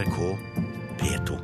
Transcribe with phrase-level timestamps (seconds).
[0.00, 0.38] NRK
[0.98, 1.38] P2.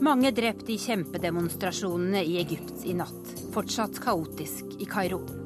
[0.00, 3.12] Mange drept i kjempedemonstrasjonene i Egypt i natt.
[3.52, 5.41] Fortsatt kaotisk i Kairo.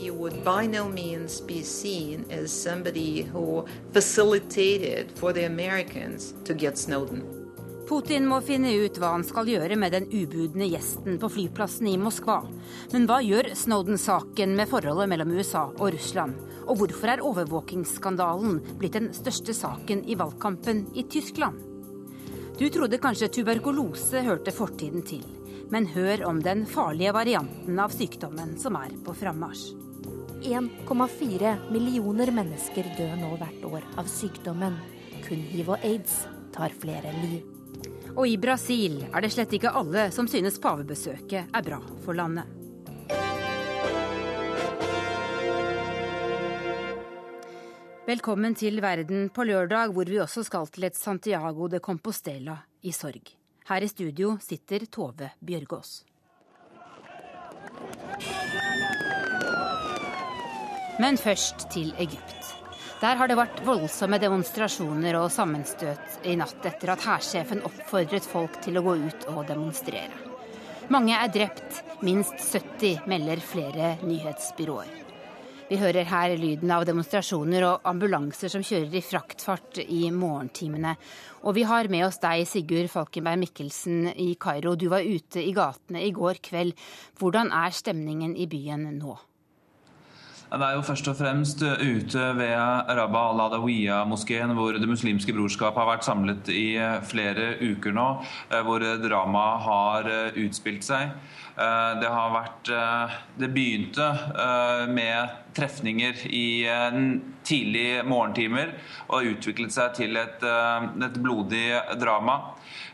[0.00, 6.54] You would by no means be seen as somebody who facilitated for the Americans to
[6.54, 7.22] get Snowden.
[7.88, 11.96] Putin må finne ut hva han skal gjøre med den ubudne gjesten på flyplassen i
[11.96, 12.42] Moskva.
[12.92, 16.36] Men hva gjør Snowden-saken med forholdet mellom USA og Russland?
[16.68, 21.64] Og hvorfor er overvåkingsskandalen blitt den største saken i valgkampen i Tyskland?
[22.60, 25.24] Du trodde kanskje tuberkulose hørte fortiden til,
[25.72, 29.87] men hør om den farlige varianten av sykdommen som er på frammarsj.
[30.42, 34.76] 1,4 millioner mennesker dør nå hvert år av sykdommen.
[35.26, 36.20] Kun hiv og aids
[36.54, 37.42] tar flere liv.
[38.14, 42.46] Og i Brasil er det slett ikke alle som synes pavebesøket er bra for landet.
[48.08, 52.94] Velkommen til Verden på lørdag, hvor vi også skal til et Santiago de Compostela i
[52.94, 53.34] sorg.
[53.68, 55.98] Her i studio sitter Tove Bjørgaas.
[60.98, 62.54] Men først til Egypt.
[62.98, 68.58] Der har det vært voldsomme demonstrasjoner og sammenstøt i natt etter at hærsjefen oppfordret folk
[68.64, 70.24] til å gå ut og demonstrere.
[70.90, 75.04] Mange er drept, minst 70 melder flere nyhetsbyråer.
[75.68, 80.96] Vi hører her lyden av demonstrasjoner og ambulanser som kjører i fraktfart i morgentimene.
[81.44, 84.74] Og vi har med oss deg, Sigurd Falkenberg Mikkelsen i Kairo.
[84.80, 86.72] Du var ute i gatene i går kveld.
[87.20, 89.18] Hvordan er stemningen i byen nå?
[90.48, 92.54] Det er jo først og fremst ute ved
[92.96, 98.06] Rabba al-Adawiya-moskeen, hvor Det muslimske brorskap har vært samlet i flere uker nå,
[98.64, 100.08] hvor dramaet har
[100.40, 101.12] utspilt seg.
[102.00, 102.72] Det har vært
[103.36, 104.08] Det begynte
[104.88, 106.64] med trefninger i
[107.44, 108.72] tidlige morgentimer
[109.08, 111.66] og utviklet seg til et, et blodig
[112.00, 112.40] drama.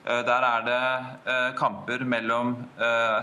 [0.05, 2.55] Der er det kamper mellom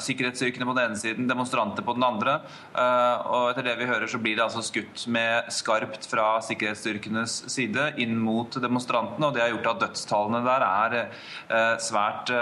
[0.01, 2.37] sikkerhetsstyrkene på den ene siden, demonstranter på den andre.
[2.73, 7.91] Og etter det vi hører, så blir det altså skutt med skarpt fra sikkerhetsstyrkenes side
[8.01, 9.29] inn mot demonstrantene.
[9.29, 12.33] Og det har gjort at dødstallene der er svært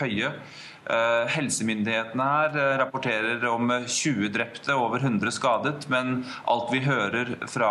[0.00, 0.34] høye.
[0.82, 7.70] Helsemyndighetene her rapporterer om 20 drepte over 100 skadet, men alt vi hører fra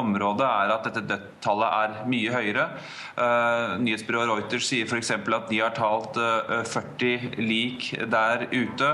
[0.00, 2.66] området er at dette dødstallet er mye høyere.
[3.84, 5.14] Nyhetsbyrået Reuters sier f.eks.
[5.14, 6.18] at de har talt
[6.66, 8.92] 40 lik der ute,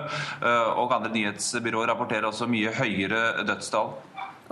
[0.77, 3.95] og andre nyhetsbyråer rapporterer også mye høyere dødstall.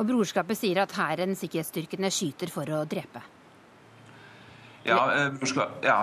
[0.01, 3.21] Og Brorskapet sier at hæren, sikkerhetsstyrkene, skyter for å drepe.
[4.89, 5.99] Ja, brorskap, ja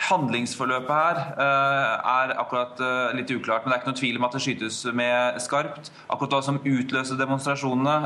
[0.00, 2.80] Handlingsforløpet her er akkurat
[3.16, 5.90] litt uklart, men det er ikke noe tvil om at det skytes med skarpt.
[6.08, 7.96] Akkurat hva som utløste demonstrasjonene,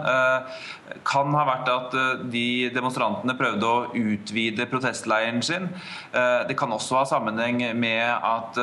[1.06, 1.94] kan ha vært at
[2.32, 5.70] de demonstrantene prøvde å utvide protestleiren sin.
[6.12, 8.58] Det kan også ha sammenheng med, at,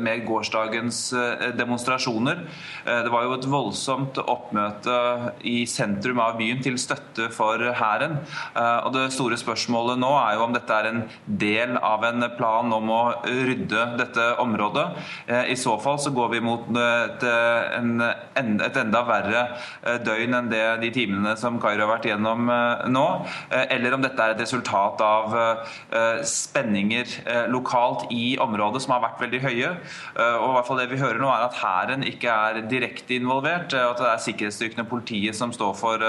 [0.00, 1.02] med gårsdagens
[1.58, 2.44] demonstrasjoner.
[2.86, 4.96] Det var jo et voldsomt oppmøte
[5.46, 8.18] i sentrum av byen til støtte for hæren.
[8.56, 12.75] Og det store spørsmålet nå er jo om dette er en del av en plan
[12.76, 14.86] om å rydde dette området.
[15.50, 18.02] I så fall så går vi mot et, en,
[18.64, 19.42] et enda verre
[20.06, 22.50] døgn enn det de timene som Kairo har vært gjennom
[22.92, 23.06] nå.
[23.50, 25.36] Eller om dette er et resultat av
[26.26, 27.16] spenninger
[27.52, 29.72] lokalt i området som har vært veldig høye.
[30.16, 33.74] Og i hvert fall det vi hører nå er at hæren ikke er direkte involvert.
[33.76, 36.04] At det er sikkerhetsstyrkene og politiet som står for,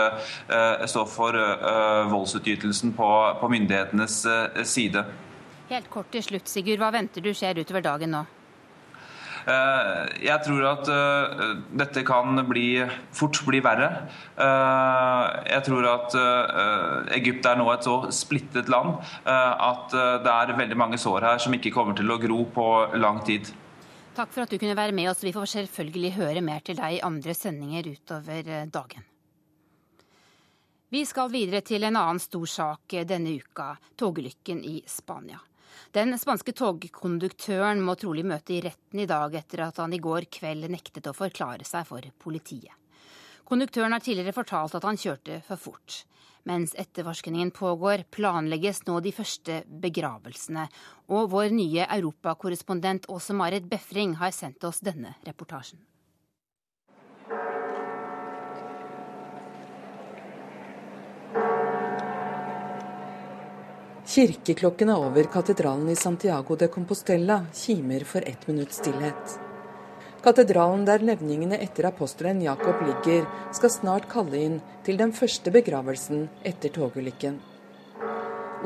[0.87, 1.39] står for
[2.11, 4.21] voldsutgytelsen på, på myndighetenes
[4.67, 5.05] side.
[5.67, 6.79] Helt kort til slutt, Sigurd.
[6.79, 8.23] Hva venter du skjer utover dagen nå?
[9.47, 10.89] Jeg tror at
[11.79, 12.81] dette kan bli,
[13.15, 13.87] fort bli verre.
[14.35, 16.17] Jeg tror at
[17.15, 21.55] Egypt er nå et så splittet land at det er veldig mange sår her som
[21.55, 22.67] ikke kommer til å gro på
[22.99, 23.47] lang tid.
[24.19, 25.23] Takk for at du kunne være med oss.
[25.23, 29.07] Vi får selvfølgelig høre mer til deg i andre sendinger utover dagen.
[30.91, 35.39] Vi skal videre til en annen stor sak denne uka, togulykken i Spania.
[35.95, 40.27] Den spanske togkonduktøren må trolig møte i retten i dag etter at han i går
[40.31, 42.73] kveld nektet å forklare seg for politiet.
[43.47, 46.01] Konduktøren har tidligere fortalt at han kjørte for fort.
[46.47, 50.67] Mens etterforskningen pågår, planlegges nå de første begravelsene.
[51.11, 55.79] Og vår nye europakorrespondent Åse Marit Befring har sendt oss denne reportasjen.
[64.07, 69.33] Kirkeklokkene over katedralen i Santiago de Compostela kimer for ett minutts stillhet.
[70.23, 74.55] Katedralen der levningene etter apostelen Jakob ligger, skal snart kalle inn
[74.85, 77.35] til den første begravelsen etter togulykken.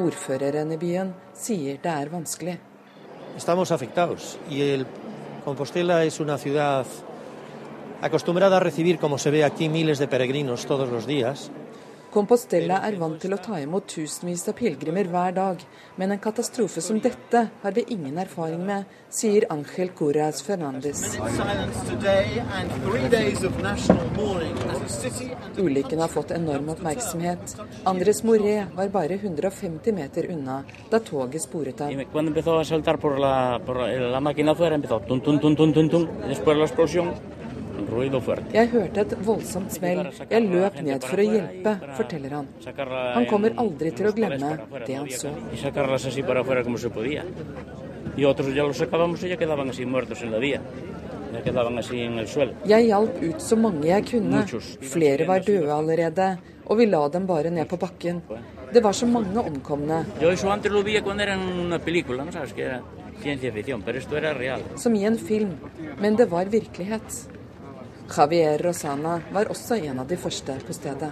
[0.05, 2.59] Ordføreren i byen sier det er vanskelig.
[3.35, 4.85] Estamos afectados y el
[5.43, 6.85] Compostela es una ciudad
[8.01, 11.51] acostumbrada a recibir, como se ve aquí, miles de peregrinos todos.
[12.11, 15.61] Compostela er vant til å ta imot tusenvis av pilegrimer hver dag,
[15.95, 21.15] men en katastrofe som dette har vi ingen erfaring med, sier Angel Coraz Fernandes.
[25.55, 27.55] Ulykken har fått enorm oppmerksomhet.
[27.87, 31.95] Andres Moré var bare 150 meter unna da toget sporet av.
[38.53, 40.05] Jeg hørte et voldsomt smell.
[40.29, 42.47] Jeg løp ned for å hjelpe, forteller han.
[43.17, 44.51] Han kommer aldri til å glemme
[44.87, 45.33] det han så.
[52.67, 54.45] Jeg hjalp ut så mange jeg kunne.
[54.91, 56.27] Flere var døde allerede,
[56.67, 58.21] og vi la dem bare ned på bakken.
[58.71, 60.03] Det var så mange omkomne.
[64.79, 65.55] Som i en film,
[65.99, 67.21] men det var virkelighet.
[68.11, 71.11] Javier Rosana var også en av de første på stedet.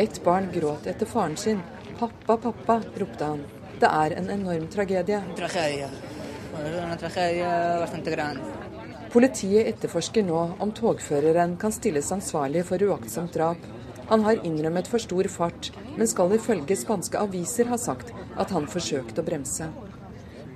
[0.00, 1.64] Et barn gråt etter faren sin.
[1.98, 3.42] Pappa, pappa, ropte han.
[3.80, 5.20] Det er en enorm tragedie.
[9.10, 13.70] Politiet etterforsker nå om togføreren kan stilles ansvarlig for uaktsomt drap.
[14.10, 18.70] Han har innrømmet for stor fart, men skal ifølge spanske aviser ha sagt at han
[18.70, 19.68] forsøkte å bremse.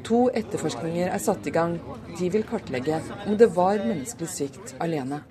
[0.05, 1.79] To etterforskninger er satt i gang.
[2.19, 5.23] De vil kartlegge om det var menneskelig svikt alene.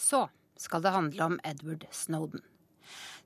[0.00, 0.24] Så
[0.56, 2.40] skal det handle om Edward Snowden.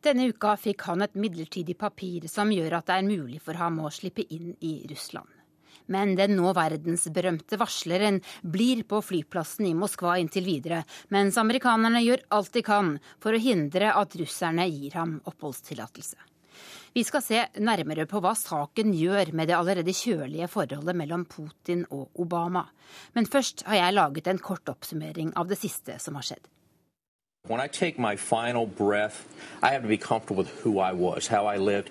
[0.03, 3.79] Denne uka fikk han et midlertidig papir som gjør at det er mulig for ham
[3.79, 5.36] å slippe inn i Russland.
[5.93, 10.83] Men den nå verdensberømte varsleren blir på flyplassen i Moskva inntil videre,
[11.15, 16.19] mens amerikanerne gjør alt de kan for å hindre at russerne gir ham oppholdstillatelse.
[16.97, 21.83] Vi skal se nærmere på hva saken gjør med det allerede kjølige forholdet mellom Putin
[21.93, 22.63] og Obama.
[23.13, 26.47] Men først har jeg laget en kort oppsummering av det siste som har skjedd.
[27.47, 29.27] When I take my final breath,
[29.63, 31.91] have to be comfortable with who I was, how I lived.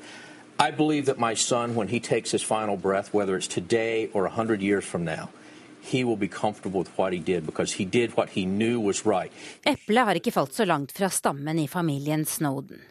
[0.59, 4.23] I believe that my son, when he takes his final breath, whether it's today or
[4.23, 5.29] 100 years from now,
[5.81, 9.05] he will be comfortable with what he did because he did what he knew was
[9.05, 9.31] right.
[9.65, 12.81] Eplet har ikke falt så langt fra stammen i familien Snowden.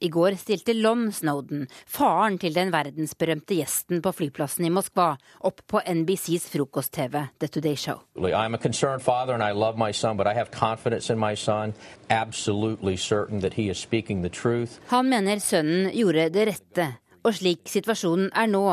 [0.00, 5.62] I går stilte Lon Snowden, faren til den verdensberømte gjesten på flyplassen i Moskva, opp
[5.70, 8.02] på NBCs frokost-TV, The Today Show.
[8.18, 11.34] I'm a concerned father and I love my son, but I have confidence in my
[11.36, 11.72] son.
[12.10, 14.80] Absolutely certain that he is speaking the truth.
[14.88, 16.92] Han mener sønnen gjorde det rette
[17.24, 18.66] og slik situasjonen er nå,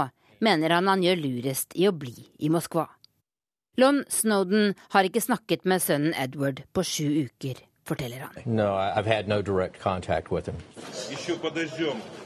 [0.44, 2.88] mener han han gjør lurest i å bli i Moskva.
[3.80, 8.36] Lon Snowden har ikke snakket med sønnen Edward på sju uker, forteller han.
[8.45, 8.68] No,
[9.31, 9.38] no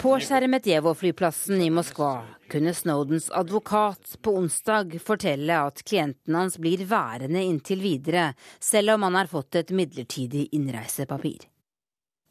[0.01, 2.11] på Sjeremetjevo-flyplassen i Moskva
[2.49, 9.05] kunne Snowdens advokat på onsdag fortelle at klienten hans blir værende inntil videre, selv om
[9.05, 11.45] han har fått et midlertidig innreisepapir.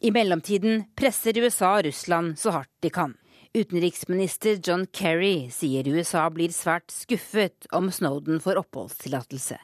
[0.04, 3.14] I mellomtiden presser USA Russland så hardt de kan.
[3.56, 9.60] Utenriksminister John Kerry sier USA blir svært skuffet om Snowden får oppholdstillatelse.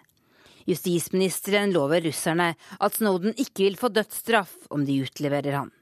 [0.70, 5.72] Justisministeren lover russerne at Snowden ikke vil få dødsstraff om de utleverer han.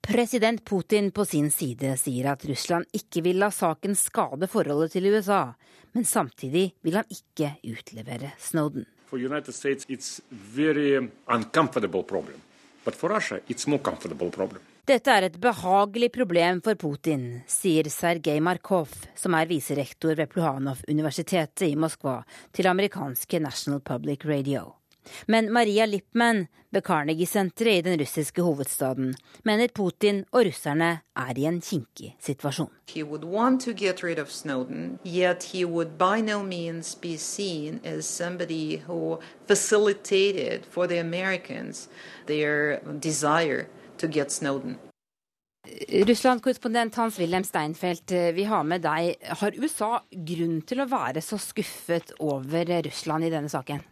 [0.00, 5.12] President Putin på sin side sier at Russland ikke vil la saken skade forholdet til
[5.12, 5.42] USA,
[5.92, 8.88] men samtidig vil han ikke utlevere Snowden.
[9.12, 10.22] For United States it's
[10.56, 10.96] very
[11.28, 12.40] uncomfortable problem,
[12.88, 14.64] but for Russia it's more comfortable problem.
[14.90, 21.62] Dette er et behagelig problem for Putin, sier Sergej Markov, som er viserektor ved Pluhanov-universitetet
[21.68, 24.72] i Moskva, til amerikanske National Public Radio.
[25.30, 29.14] Men Maria Lippmann ved Carnegie-senteret i den russiske hovedstaden
[29.46, 32.70] mener Putin og russerne er i en kinkig situasjon.
[34.26, 34.98] Snowden,
[38.90, 41.88] no facilitated for the Americans
[42.26, 42.80] their
[44.00, 44.78] to get Snowden.
[46.08, 49.16] Russland-korrespondent Hans-Wilhelm Steinfeld, eh, vi har med deg.
[49.42, 53.82] Har USA grunn til å være så skuffet over Russland i denne saken?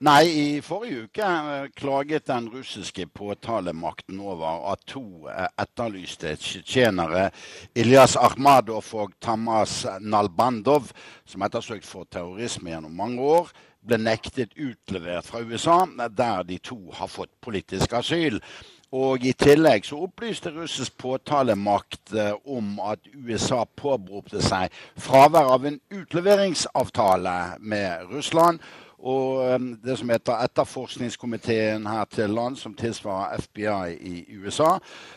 [0.00, 7.26] Nei, i forrige uke eh, klaget den russiske påtalemakten over at to eh, etterlyste tsjetsjenere,
[7.76, 10.88] Ilyas Akhmadov og Tamas Nalbandov,
[11.28, 13.52] som er ettersøkt for terrorisme gjennom mange år,
[13.86, 18.40] ble nektet utlevert fra USA, der de to har fått politisk asyl.
[18.90, 25.68] Og I tillegg så opplyste russisk påtalemakt eh, om at USA påberopte seg fravær av
[25.68, 28.58] en utleveringsavtale med Russland
[29.00, 34.74] og um, det som heter Etterforskningskomiteen her til land, som tilsvarer FBI i USA,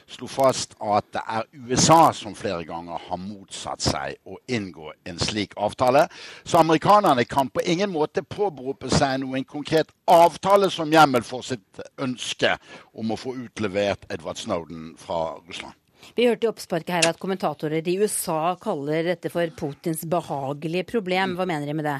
[0.08, 5.20] slo fast at det er USA som flere ganger har motsatt seg å inngå en
[5.20, 6.06] slik avtale.
[6.44, 11.84] Så amerikanerne kan på ingen måte påberope seg noen konkret avtale som hjemmel for sitt
[12.00, 12.56] ønske
[12.94, 15.75] om å få utlevert Edward Snowden fra Russland.
[16.16, 21.38] Vi hørte i oppsparket her at kommentatorer i USA kaller dette for Putins behagelige problem.
[21.38, 22.00] Hva mener de med det?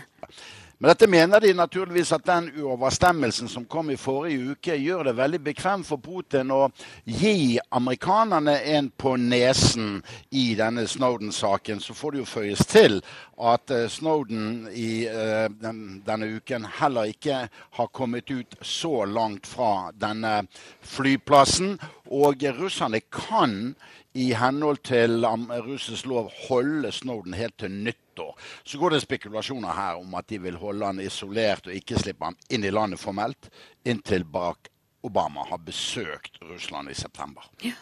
[0.84, 5.14] Men dette mener de naturligvis at den uoverstemmelsen som kom i forrige uke, gjør det
[5.16, 6.66] veldig bekvemt for Putin å
[7.08, 10.02] gi amerikanerne en på nesen
[10.36, 11.80] i denne Snowden-saken.
[11.80, 13.00] Så får det jo føyes til
[13.40, 15.48] at eh, Snowden i uh,
[16.04, 17.46] denne uken heller ikke
[17.80, 20.42] har kommet ut så langt fra denne
[20.84, 21.78] flyplassen.
[22.12, 23.78] Og russerne kan
[24.20, 25.24] i henhold til
[25.64, 27.72] russisk lov holde Snowden helt til
[28.14, 28.36] nyttår.
[28.64, 32.26] Så går det spekulasjoner her om at de vil holde han isolert og ikke slippe
[32.26, 33.50] han inn i landet formelt,
[33.86, 34.70] inntil Barack
[35.04, 37.44] Obama har besøkt Russland i september.
[37.62, 37.74] Ja.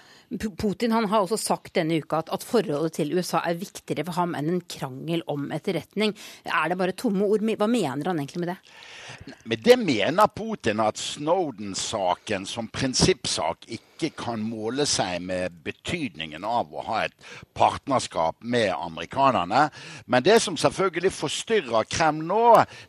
[0.57, 4.15] Putin han har også sagt denne uka at, at, forholdet til USA er viktigere for
[4.15, 6.15] ham enn en krangel om etterretning.
[6.47, 7.43] Er det bare tomme ord?
[7.43, 9.35] Hva mener han egentlig med det?
[9.43, 16.45] Men det mener Putin at Snowden-saken som prinsippsak ikke ikke kan måle seg med betydningen
[16.47, 17.15] av å ha et
[17.57, 19.67] partnerskap med amerikanerne.
[20.05, 22.45] Men det som selvfølgelig forstyrrer Kreml nå,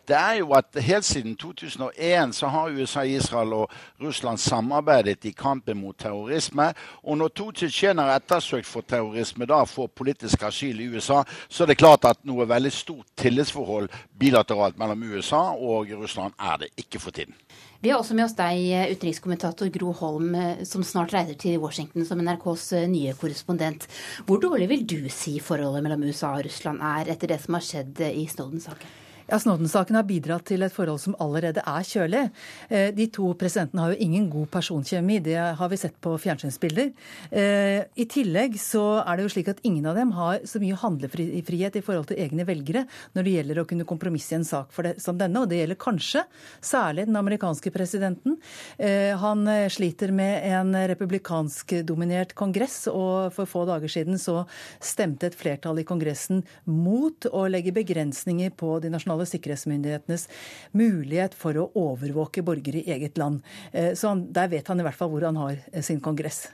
[0.08, 5.34] det er jo at helt siden 2001 så har USA, Israel og Russland samarbeidet i
[5.36, 6.70] kampen mot terrorisme.
[7.02, 11.72] Og når to tsjetsjenere ettersøkt for terrorisme da får politisk asyl i USA, så er
[11.72, 17.00] det klart at noe veldig stort tillitsforhold bilateralt mellom USA og Russland er det ikke
[17.02, 17.36] for tiden.
[17.82, 18.60] Vi har også med oss deg,
[18.94, 23.88] utenrikskommentator Gro Holm, eh, som snart reiser til Washington som NRKs eh, nye korrespondent.
[24.28, 27.66] Hvor dårlig vil du si forholdet mellom USA og Russland er etter det som har
[27.66, 29.01] skjedd eh, i Snowden-saken?
[29.32, 32.26] Ja, Snowden-saken har bidratt til et forhold som allerede er kjølig.
[32.68, 36.90] Eh, de to presidentene har jo ingen god personkjemi, det har vi sett på fjernsynsbilder.
[37.32, 40.76] Eh, I tillegg så er det jo slik at ingen av dem har så mye
[40.76, 42.82] handlefrihet i forhold til egne velgere
[43.16, 45.80] når det gjelder å kunne kompromisse i en sak det, som denne, og det gjelder
[45.80, 46.26] kanskje
[46.60, 48.36] særlig den amerikanske presidenten.
[48.76, 54.42] Eh, han sliter med en republikansk dominert kongress, og for få dager siden så
[54.76, 60.28] stemte et flertall i Kongressen mot å legge begrensninger på de nasjonale nasjonale sikkerhetsmyndighetenes
[60.72, 63.42] mulighet for å overvåke borgere i eget land.
[63.72, 66.48] Så så der vet han i hvert fall hvor han har eh, sin kongress.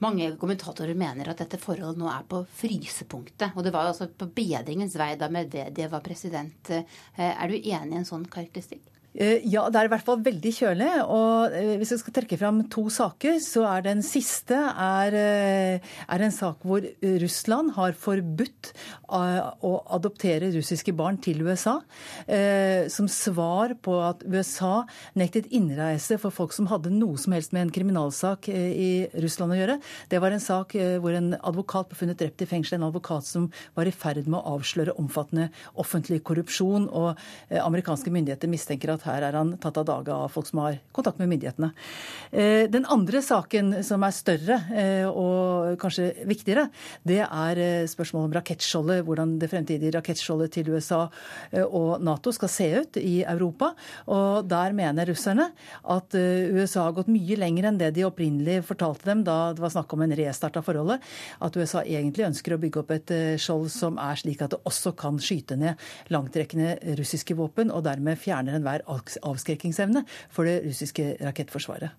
[0.00, 3.52] Mange kommentatorer mener at dette forholdet nå er på frysepunktet.
[3.54, 6.70] Og det var altså på bedringens vei da Medvedev var president.
[6.70, 6.84] Eh,
[7.20, 8.82] er du enig i en sånn karakteristikk?
[9.10, 10.90] Eh, ja, det er i hvert fall veldig kjølig.
[11.10, 15.88] Og eh, hvis jeg skal trekke fram to saker, så er den siste er, eh,
[16.06, 16.84] er en sak hvor
[17.22, 18.70] Russland har forbudt
[19.10, 21.80] å adoptere russiske barn til USA.
[22.92, 24.84] Som svar på at USA
[25.18, 29.58] nektet innreise for folk som hadde noe som helst med en kriminalsak i Russland å
[29.58, 29.76] gjøre.
[30.12, 32.78] Det var en sak hvor en advokat ble funnet drept i fengsel.
[32.78, 36.86] En advokat som var i ferd med å avsløre omfattende offentlig korrupsjon.
[36.86, 37.18] Og
[37.50, 40.78] amerikanske myndigheter mistenker at at her er han tatt av dage av folk som har
[40.96, 41.72] kontakt med myndighetene.
[42.30, 46.68] Eh, den andre saken som er større eh, og kanskje viktigere,
[47.06, 49.02] det er eh, spørsmålet om rakettskjoldet.
[49.06, 51.02] Hvordan det fremtidige rakettskjoldet til USA
[51.60, 53.70] og Nato skal se ut i Europa.
[54.12, 55.48] Og der mener russerne
[55.94, 59.72] at USA har gått mye lenger enn det de opprinnelig fortalte dem da det var
[59.72, 61.02] snakk om en restart av forholdet.
[61.42, 64.92] At USA egentlig ønsker å bygge opp et skjold som er slik at det også
[64.98, 65.80] kan skyte ned
[66.12, 71.96] langtrekkende russiske våpen, og dermed fjerner enhver avskrekkingsevne for det russiske rakettforsvaret.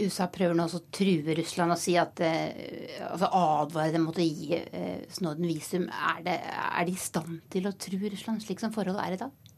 [0.00, 4.24] USA prøver nå å true Russland og si at, eh, altså advare dem mot å
[4.24, 5.88] gi eh, Snowden visum.
[5.90, 9.20] Er, det, er de i stand til å true Russland slik som forholdet er i
[9.24, 9.49] dag?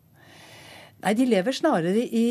[1.03, 2.27] Nei, De lever snarere i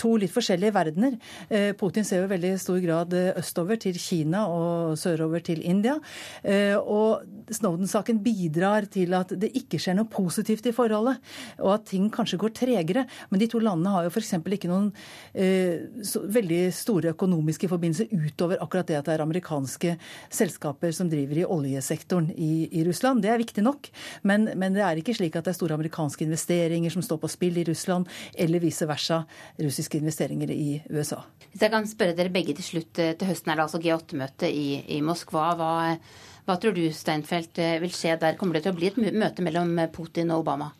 [0.00, 1.16] to litt forskjellige verdener.
[1.48, 5.94] Eh, Putin ser jo veldig stor grad eh, østover til Kina og sørover til India.
[6.42, 11.20] Eh, og Snowden-saken bidrar til at det ikke skjer noe positivt i forholdet,
[11.60, 13.04] og at ting kanskje går tregere.
[13.30, 14.34] Men de to landene har jo f.eks.
[14.40, 14.90] ikke noen
[15.30, 19.94] veldig store økonomiske forbindelser utover akkurat det at det er amerikanske
[20.32, 23.22] selskaper som driver i oljesektoren i, i Russland.
[23.22, 23.90] Det er viktig nok,
[24.26, 27.30] men, men det er ikke slik at det er store amerikanske investeringer som står på
[27.30, 29.22] spill i Russland, eller vice versa
[29.60, 31.20] russiske investeringer i USA.
[31.50, 34.66] Hvis jeg kan spørre dere begge til slutt, til høsten er det altså G8-møte i,
[34.96, 35.48] i, Moskva.
[35.58, 35.70] Hva,
[36.46, 38.38] hva tror du Steinfeld vil skje der?
[38.38, 40.70] Kommer det til å bli et møte mellom Putin og Obama?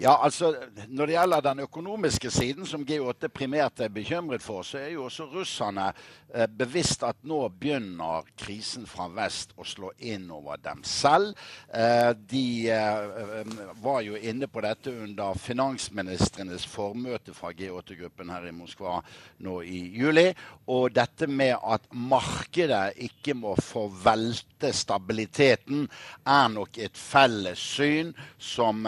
[0.00, 0.52] Ja, altså
[0.88, 5.08] Når det gjelder den økonomiske siden, som G8 primært er bekymret for, så er jo
[5.08, 5.88] også russerne
[6.34, 11.34] eh, bevisst at nå begynner krisen fra vest å slå inn over dem selv.
[11.74, 13.50] Eh, de eh,
[13.82, 19.00] var jo inne på dette under finansministrenes formøte fra G8-gruppen her i Moskva
[19.42, 20.28] nå i juli.
[20.70, 25.88] Og dette med at markedet ikke må forvelte stabiliteten,
[26.22, 28.86] er nok et felles syn som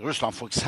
[0.00, 0.64] Russland f.eks.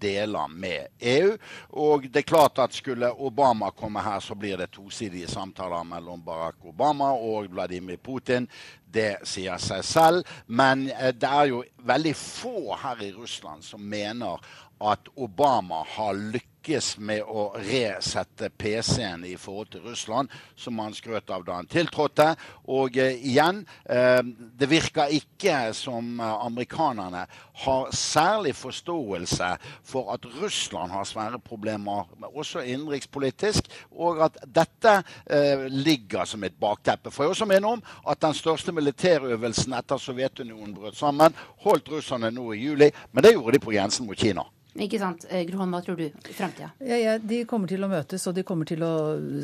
[0.00, 1.36] deler med EU.
[1.70, 6.24] Og det er klart at skulle Obama komme her, så blir det tosidige samtaler mellom
[6.24, 8.48] Barack Obama og Vladimir Putin.
[8.90, 10.36] Det sier seg selv.
[10.46, 14.40] Men eh, det er jo veldig få her i Russland som mener
[14.80, 20.92] at Obama har lykkes lykkes med å resette PC-en i forhold til Russland, som han
[20.92, 22.34] skrøt av da han tiltrådte.
[22.68, 27.24] Og eh, igjen, eh, det virker ikke som eh, amerikanerne
[27.64, 33.64] har særlig forståelse for at Russland har svære problemer, også innenrikspolitisk,
[33.96, 35.00] og at dette
[35.30, 37.10] eh, ligger som et bakteppe.
[37.10, 42.30] For jeg også minne om at den største militærøvelsen etter Sovjetunionen brøt sammen, holdt russerne
[42.30, 44.44] nå i juli, men det gjorde de på grensen mot Kina.
[44.78, 45.24] Ikke sant.
[45.28, 46.70] Eh, Grohan, hva tror du i fremtida?
[46.78, 48.92] Ja, ja, de kommer til å møtes, og de kommer til å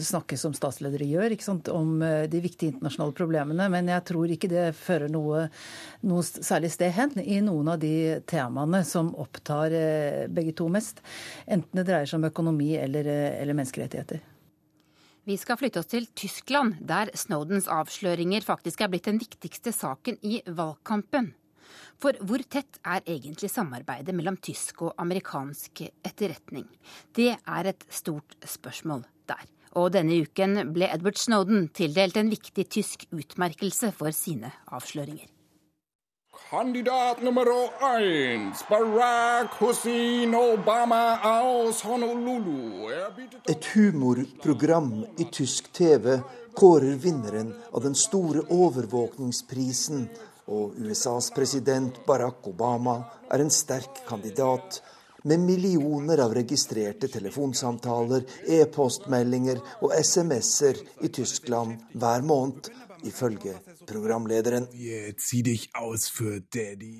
[0.02, 1.70] snakke som statsledere gjør, ikke sant?
[1.72, 3.66] om eh, de viktige internasjonale problemene.
[3.72, 5.48] Men jeg tror ikke det fører noe,
[6.06, 11.02] noe særlig sted hen i noen av de temaene som opptar eh, begge to mest.
[11.46, 14.22] Enten det dreier seg om økonomi eller, eller menneskerettigheter.
[15.26, 20.20] Vi skal flytte oss til Tyskland, der Snowdens avsløringer faktisk er blitt den viktigste saken
[20.22, 21.32] i valgkampen.
[22.02, 26.66] For hvor tett er egentlig samarbeidet mellom tysk og amerikansk etterretning?
[27.14, 29.44] Det er et stort spørsmål der.
[29.76, 35.28] Og denne uken ble Edward Snowden tildelt en viktig tysk utmerkelse for sine avsløringer.
[36.50, 37.46] Kandidat nummer
[37.80, 42.88] én, Barack Hussein Obama aus Honolulu.
[43.48, 46.20] Et humorprogram i tysk TV
[46.54, 50.08] kårer vinneren av den store overvåkningsprisen
[50.46, 52.98] og USAs president Barack Obama
[53.32, 54.80] er en sterk kandidat
[55.26, 62.70] med millioner av registrerte telefonsamtaler, e-postmeldinger og SMS-er i Tyskland hver måned,
[63.06, 63.56] ifølge
[63.86, 64.68] programlederen.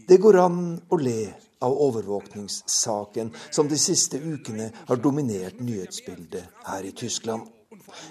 [0.07, 1.21] Det går an å le
[1.63, 7.56] av overvåkningssaken som de siste ukene har dominert nyhetsbildet her i Tyskland.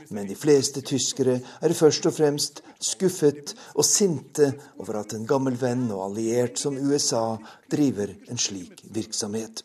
[0.09, 5.57] Men de fleste tyskere er først og fremst skuffet og sinte over at en gammel
[5.59, 7.37] venn og alliert som USA
[7.71, 9.63] driver en slik virksomhet.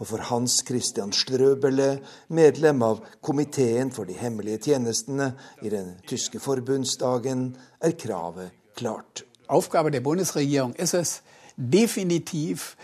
[0.00, 5.32] Og for Hans Christian Strøbele, medlem av komiteen for de hemmelige tjenestene
[5.64, 9.24] i den tyske forbundsdagen, er kravet klart.
[9.52, 11.20] Oppgaven til bundesregjeringen er es
[11.56, 12.74] definitiv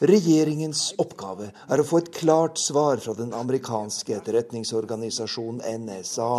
[0.00, 6.30] Regjeringens oppgave er å få et klart svar fra den amerikanske etterretningsorganisasjonen NSA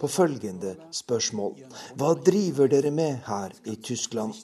[0.00, 1.58] på følgende spørsmål.
[1.98, 4.34] Hva driver dere med her i Tyskland?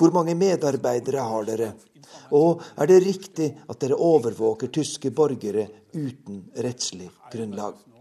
[0.00, 1.72] Hvor mange medarbeidere har dere?
[2.32, 7.91] Og er det riktig at dere overvåker tyske borgere uten rettslig grunnlag?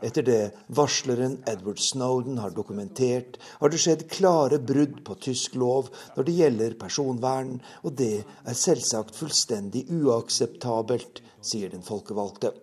[0.00, 5.90] Etter det varsleren Edward Snowden har dokumentert, har det skjedd klare brudd på tysk lov
[6.14, 12.54] når det gjelder personvern, og det er selvsagt fullstendig uakseptabelt, sier den folkevalgte.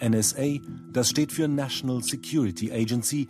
[0.00, 0.60] NSA,
[0.92, 3.28] das steht für National Security Agency,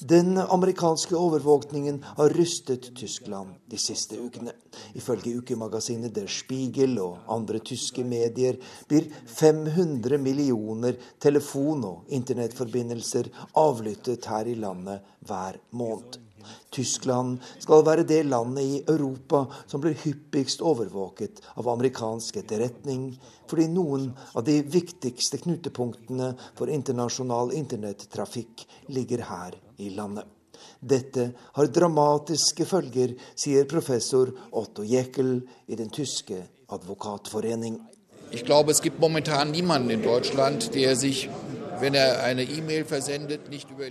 [0.00, 4.52] Den amerikanske overvåkningen har rystet Tyskland de siste ukene.
[4.94, 14.26] Ifølge ukemagasinet Der Spiegel og andre tyske medier blir 500 millioner telefon- og internettforbindelser avlyttet
[14.26, 16.25] her i landet hver måned.
[16.74, 23.10] Tyskland skal være det landet i Europa som blir hyppigst overvåket av amerikansk etterretning,
[23.48, 30.26] fordi noen av de viktigste knutepunktene for internasjonal internettrafikk ligger her i landet.
[30.80, 37.78] Dette har dramatiske følger, sier professor Otto Jeckel i den tyske advokatforening.
[38.32, 41.28] Jeg tror det er momentan niemanden i Deutschland, der sich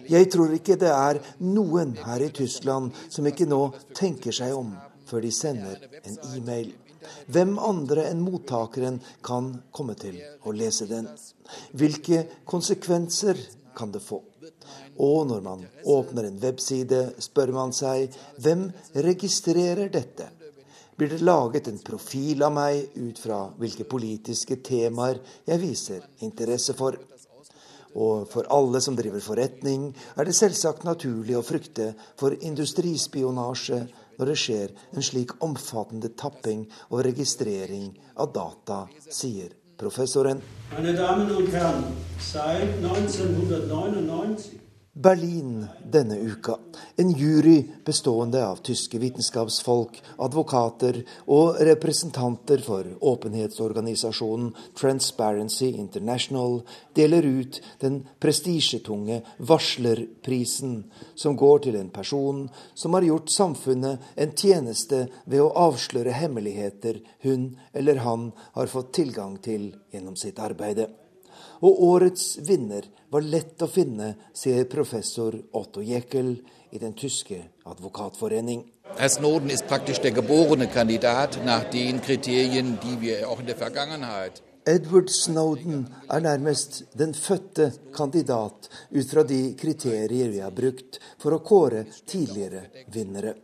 [0.09, 3.61] jeg tror ikke det er noen her i Tyskland som ikke nå
[3.97, 4.73] tenker seg om
[5.05, 6.71] før de sender en e-mail.
[7.29, 11.05] Hvem andre enn mottakeren kan komme til å lese den?
[11.77, 13.37] Hvilke konsekvenser
[13.77, 14.23] kan det få?
[15.05, 18.71] Og når man åpner en webside, spør man seg hvem
[19.05, 20.31] registrerer dette?
[20.95, 26.75] blir det laget en profil av meg ut fra hvilke politiske temaer jeg viser interesse
[26.77, 26.95] for.
[27.95, 29.87] Og for alle som driver forretning,
[30.19, 33.79] er det selvsagt naturlig å frykte for industrispionasje
[34.19, 40.43] når det skjer en slik omfattende tapping og registrering av data, sier professoren.
[40.75, 41.89] Mine damer og herrer,
[42.23, 44.64] siden 1999
[44.97, 46.55] Berlin denne uka.
[46.95, 56.61] En jury bestående av tyske vitenskapsfolk, advokater og representanter for åpenhetsorganisasjonen Transparency International
[56.95, 64.31] deler ut den prestisjetunge Varslerprisen, som går til en person som har gjort samfunnet en
[64.31, 70.87] tjeneste ved å avsløre hemmeligheter hun eller han har fått tilgang til gjennom sitt arbeide.
[71.59, 76.33] Og årets vinner var lett å finne, sier professor Otto Jeckel
[76.75, 78.65] i den tyske advokatforening.
[78.97, 83.55] Herr Snowden ist praktisch der geborene Kandidat nach den Kriterien, die wir auch in der
[83.55, 90.97] Vergangenheit Edward Snowden er nærmest den fødte kandidat ut fra de kriterier vi har brukt
[91.21, 92.63] for å kåre tidligere
[92.95, 93.35] vinnere.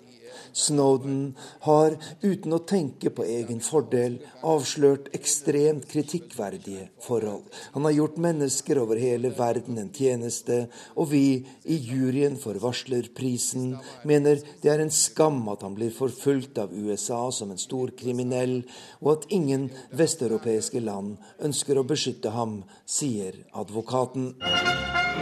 [0.54, 1.36] Snowden
[1.66, 7.48] har, uten å tenke på egen fordel, avslørt ekstremt kritikkverdige forhold.
[7.76, 11.24] Han har gjort mennesker over hele verden en tjeneste, og vi
[11.64, 13.76] i juryen for varslerprisen
[14.08, 18.62] mener det er en skam at han blir forfulgt av USA som en stor kriminell,
[19.02, 24.34] og at ingen vesteuropeiske land ønsker å beskytte ham, sier advokaten.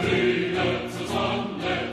[0.00, 1.89] Frihet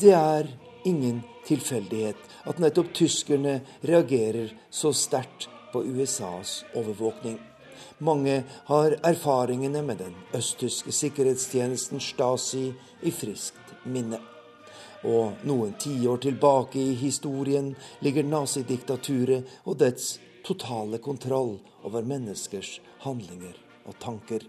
[0.00, 0.46] Det er
[0.84, 7.36] ingen tilfeldighet at nettopp tyskerne reagerer så sterkt på USAs overvåkning.
[7.98, 8.38] Mange
[8.70, 12.70] har erfaringene med den østtyske sikkerhetstjenesten Stasi
[13.04, 14.22] i friskt minne.
[15.04, 20.14] Og noen tiår tilbake i historien ligger nazidiktaturet og dets
[20.48, 23.52] totale kontroll over menneskers handlinger
[23.84, 24.48] og tanker.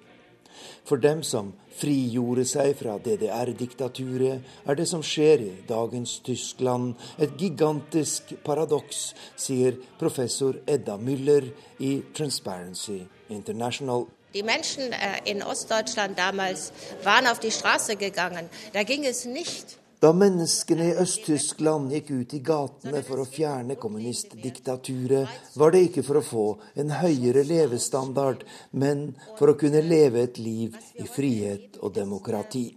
[0.83, 7.35] For dem som frigjorde seg fra DDR-diktaturet, er det som skjer i dagens Tyskland et
[7.39, 14.07] gigantisk paradoks, sier professor Edda Müller i Transparency International.
[14.33, 16.71] Die Menschen äh, in Ostdeutschland damals
[17.03, 18.49] waren auf die Straße gegangen.
[18.71, 23.75] Da ging es nicht da menneskene i Øst-Tyskland gikk ut i gatene for å fjerne
[23.77, 26.45] kommunistdiktaturet, var det ikke for å få
[26.81, 28.41] en høyere levestandard,
[28.73, 32.71] men for å kunne leve et liv i frihet og demokrati.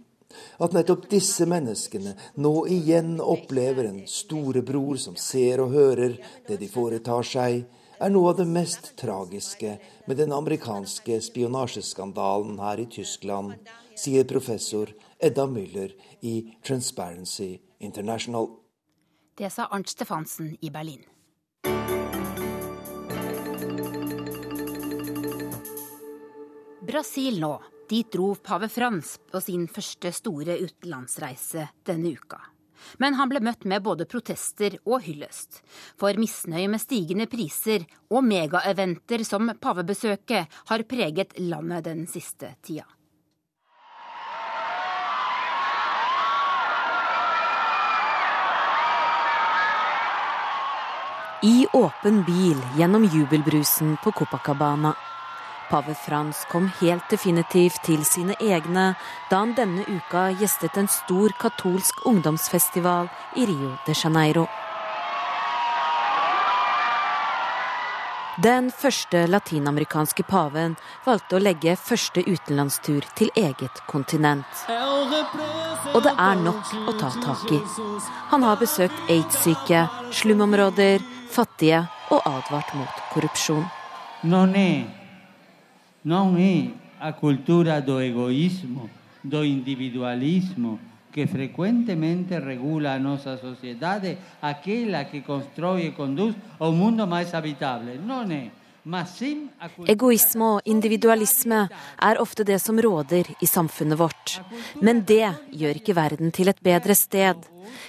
[0.61, 2.13] At nettopp disse menneskene
[2.45, 7.63] nå igjen opplever en storebror som ser og hører det de foretar seg,
[7.95, 13.55] er noe av det mest tragiske med den amerikanske spionasjeskandalen her i Tyskland,
[13.95, 14.91] sier professor
[15.23, 15.93] Edda Müller
[16.25, 18.47] i Transparency International.
[19.37, 21.03] Det sa Arnt Stefansen i Berlin.
[26.81, 27.63] Brasil nå.
[27.89, 32.39] Dit dro pave Frans på sin første store utenlandsreise denne uka.
[32.97, 35.61] Men han ble møtt med både protester og hyllest.
[36.01, 42.94] For misnøye med stigende priser og megaeventer som pavebesøket har preget landet den siste tida.
[51.45, 54.95] I åpen bil gjennom jubelbrusen på Copacabana.
[55.69, 58.85] Pave Frans kom helt definitivt til sine egne
[59.29, 64.47] da han denne uka gjestet en stor katolsk ungdomsfestival i Rio de Janeiro.
[68.43, 70.73] Den første latinamerikanske paven
[71.05, 74.65] valgte å legge første utenlandstur til eget kontinent.
[75.95, 77.61] Og det er nok å ta tak i.
[78.33, 80.99] Han har besøkt aids-syke, slumområder,
[81.31, 83.63] fattige og advart mot korrupsjon.
[84.23, 84.83] Non è,
[86.01, 88.89] non è a cultura do egoismo,
[91.15, 97.31] che frecuentemente regula a nostra sociedade, aquella que costruisce e conduce a un mondo mais
[97.31, 97.95] habitabile.
[97.95, 98.51] Non è.
[99.87, 104.41] Egoisme og individualisme er ofte det som råder i samfunnet vårt.
[104.81, 107.39] Men det gjør ikke verden til et bedre sted.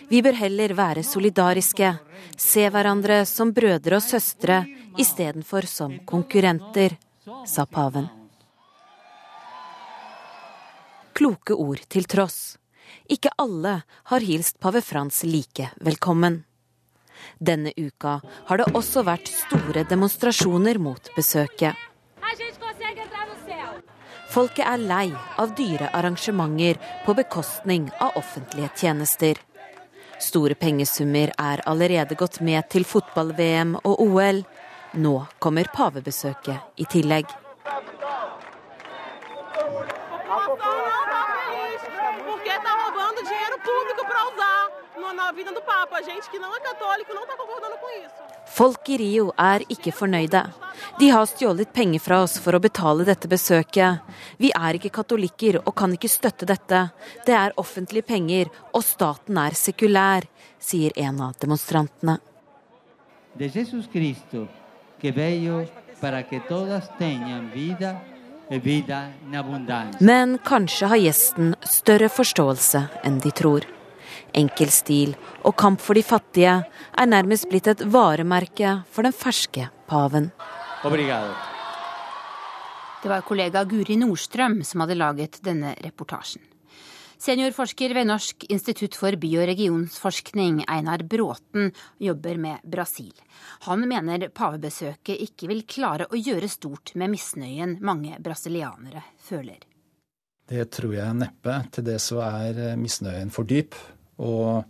[0.08, 1.90] Vi bør heller være solidariske,
[2.38, 4.62] se hverandre som brødre og søstre
[4.96, 6.96] istedenfor som konkurrenter,
[7.44, 8.06] sa paven.
[11.12, 12.56] Kloke ord til tross.
[13.08, 16.42] Ikke alle har hilst pave Frans like velkommen.
[17.38, 21.76] Denne uka har det også vært store demonstrasjoner mot besøket.
[24.36, 25.06] Folket er lei
[25.40, 29.38] av dyre arrangementer på bekostning av offentlige tjenester.
[30.20, 34.42] Store pengesummer er allerede gått med til fotball-VM og OL.
[34.98, 37.30] Nå kommer pavebesøket i tillegg.
[48.56, 50.42] Folk i Rio er ikke fornøyde.
[51.00, 54.04] De har stjålet penger fra oss for å betale dette besøket.
[54.40, 56.82] Vi er ikke katolikker og kan ikke støtte dette.
[57.26, 62.18] Det er offentlige penger, og staten er sekulær, sier en av demonstrantene.
[63.36, 64.46] De Jesus Cristo,
[65.00, 65.66] que veio
[66.00, 67.96] para que todas tenham vida
[68.48, 68.60] e
[70.00, 73.66] Men kanskje har gjesten større forståelse enn de tror.
[74.36, 79.70] Enkel stil og kamp for de fattige er nærmest blitt et varemerke for den ferske
[79.88, 80.30] paven.
[80.84, 81.32] Obrigado.
[83.02, 86.42] Det var kollega Guri Nordstrøm som hadde laget denne reportasjen.
[87.16, 93.14] Seniorforsker ved Norsk institutt for by- og regionsforskning, Einar Bråten, jobber med Brasil.
[93.64, 99.64] Han mener pavebesøket ikke vil klare å gjøre stort med misnøyen mange brasilianere føler.
[100.46, 101.56] Det tror jeg neppe.
[101.72, 103.74] Til det så er misnøyen for dyp.
[104.24, 104.62] Og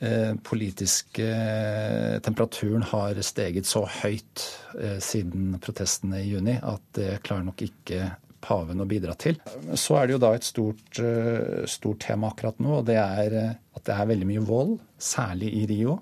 [0.00, 4.46] eh, politiske eh, temperaturen har steget så høyt
[4.80, 9.36] eh, siden protestene i juni at det klarer nok ikke paven å bidra til.
[9.76, 11.00] Så er det jo da et stort,
[11.68, 15.66] stort tema akkurat nå, og det er at det er veldig mye vold, særlig i
[15.68, 15.98] Rio.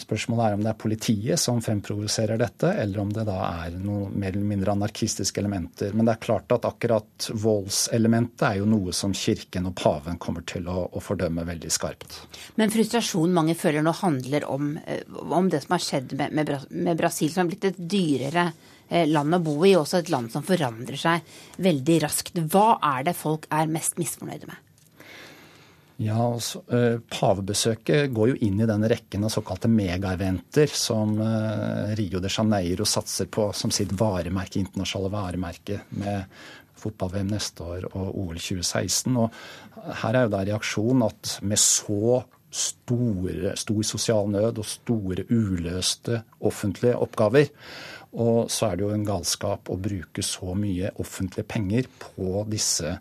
[0.00, 3.36] Spørsmålet er om det er politiet som fremprovoserer dette, eller om det da
[3.66, 5.92] er noe mer eller mindre anarkistiske elementer.
[5.94, 10.46] Men det er klart at akkurat voldselementet er jo noe som kirken og paven kommer
[10.48, 12.16] til å, å fordømme veldig skarpt.
[12.60, 16.54] Men frustrasjonen mange føler nå handler om, eh, om det som har skjedd med, med,
[16.70, 18.48] med Brasil, som har blitt et dyrere
[18.88, 22.40] eh, land å bo i, også et land som forandrer seg veldig raskt.
[22.50, 24.66] Hva er det folk er mest misfornøyde med?
[26.00, 26.62] Ja, altså,
[27.12, 32.86] Pavebesøket går jo inn i den rekken av såkalte megaeventer som eh, Rio de Janeiro
[32.88, 36.40] satser på som sitt varemerke, internasjonale varemerke med
[36.80, 39.18] fotball-VM neste år og OL 2016.
[39.20, 45.28] Og her er jo da reaksjonen at med så store, stor sosial nød og store
[45.30, 47.52] uløste offentlige oppgaver,
[48.10, 52.96] og så er det jo en galskap å bruke så mye offentlige penger på disse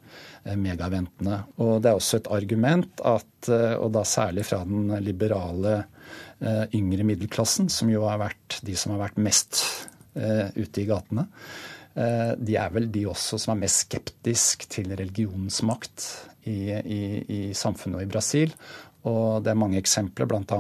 [0.45, 1.39] megaventene.
[1.63, 6.65] Og det er også et argument at, eh, og da særlig fra den liberale eh,
[6.78, 9.63] yngre middelklassen, som jo har vært de som har vært mest
[10.19, 11.28] ute i gatene,
[11.95, 16.04] de er vel de også som er mest skeptisk til religionens makt
[16.50, 18.56] i, i, i samfunnet og i Brasil.
[19.08, 20.60] Og det er mange eksempler, bl.a.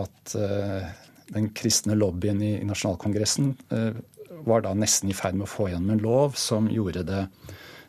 [0.00, 0.34] at
[1.32, 3.54] den kristne lobbyen i, i Nasjonalkongressen
[4.44, 7.22] var da nesten i ferd med å få gjennom en lov som gjorde det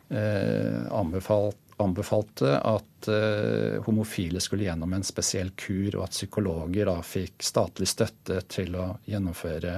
[0.10, 7.00] Eh, anbefalt, anbefalte at uh, homofile skulle gjennom en spesiell kur, og at psykologer da
[7.04, 9.74] fikk statlig støtte til å gjennomføre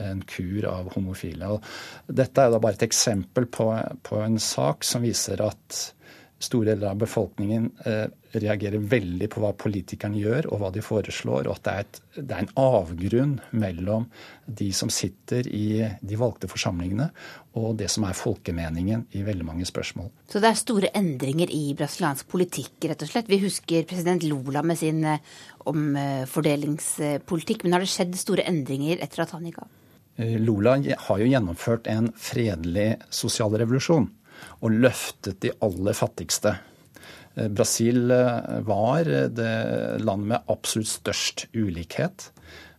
[0.00, 1.52] en kur av homofile.
[1.52, 3.68] Og dette er da bare et eksempel på,
[4.02, 5.80] på en sak som viser at
[6.40, 8.06] store deler av befolkningen eh,
[8.40, 12.00] reagerer veldig på hva politikerne gjør og hva de foreslår, og at det er, et,
[12.16, 14.06] det er, en avgrunn mellom
[14.46, 17.10] de som sitter i de valgte forsamlingene,
[17.60, 20.08] og det som er folkemeningen i veldig mange spørsmål.
[20.30, 23.28] Så det er store endringer i brasiliansk politikk, rett og slett.
[23.30, 25.20] Vi husker president Lula med sin eh,
[25.70, 29.68] omfordelingspolitikk, men har det skjedd store endringer etter at han gikk av?
[30.16, 34.08] Eh, Lula har jo gjennomført en fredelig sosial revolusjon
[34.60, 36.56] og løftet de aller fattigste.
[37.34, 39.54] Eh, Brasil eh, var det
[40.04, 42.30] landet med absolutt størst ulikhet.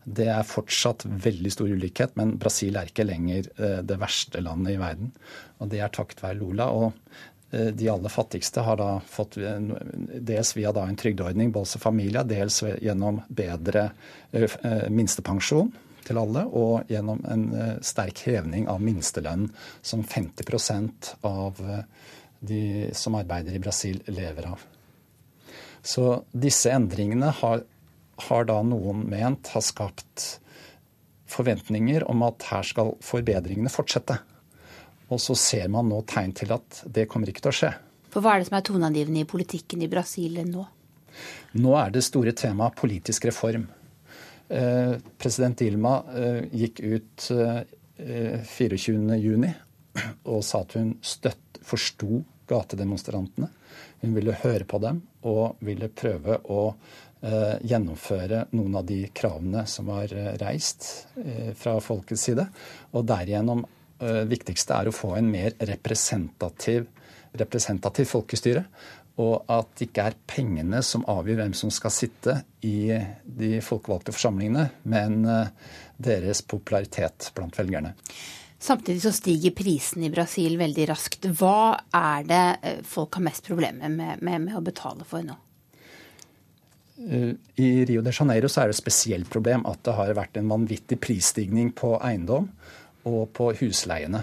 [0.04, 4.76] Det er fortsatt veldig stor ulikhet, men Brasil er ikke lenger eh, det verste landet
[4.76, 5.12] i verden.
[5.60, 6.72] Og det er takket være Lola.
[6.72, 6.92] Og
[7.52, 13.90] de aller fattigste har da fått dels via en trygdeordning, Bolsa Familia, dels gjennom bedre
[14.88, 15.74] minstepensjon
[16.06, 21.84] til alle, og gjennom en eh, sterk hevning av minstelønnen, som 50 av eh,
[22.42, 22.64] de
[22.98, 24.64] som arbeider i Brasil, lever av.
[25.82, 27.64] Så disse endringene har,
[28.28, 30.28] har da noen ment har skapt
[31.32, 34.20] forventninger om at her skal forbedringene fortsette.
[35.12, 37.72] Og så ser man nå tegn til at det kommer ikke til å skje.
[38.12, 40.66] For Hva er det som er toneangivende i politikken i Brasil nå?
[41.60, 43.68] Nå er det store temaet politisk reform.
[44.52, 47.28] Eh, president Dilma eh, gikk ut
[47.98, 49.54] 24.6 eh,
[50.32, 53.48] og sa at hun støtt, forsto gatedemonstrantene.
[54.02, 56.74] Hun ville høre på dem og ville prøve å
[57.22, 60.10] gjennomføre noen av de kravene som var
[60.42, 60.88] reist
[61.54, 62.48] fra folkets side.
[62.98, 63.62] Og derigjennom
[64.32, 66.88] viktigste er å få en mer representativ,
[67.38, 68.66] representativ folkestyre.
[69.22, 72.90] Og at det ikke er pengene som avgjør hvem som skal sitte i
[73.24, 75.22] de folkevalgte forsamlingene, men
[76.02, 77.94] deres popularitet blant velgerne.
[78.62, 81.26] Samtidig så stiger prisen i Brasil veldig raskt.
[81.38, 82.44] Hva er det
[82.86, 85.38] folk har mest problemer med, med, med å betale for nå?
[87.02, 90.52] I Rio de Janeiro så er det et spesielt problem at det har vært en
[90.52, 92.52] vanvittig prisstigning på eiendom
[93.10, 94.22] og på husleiene.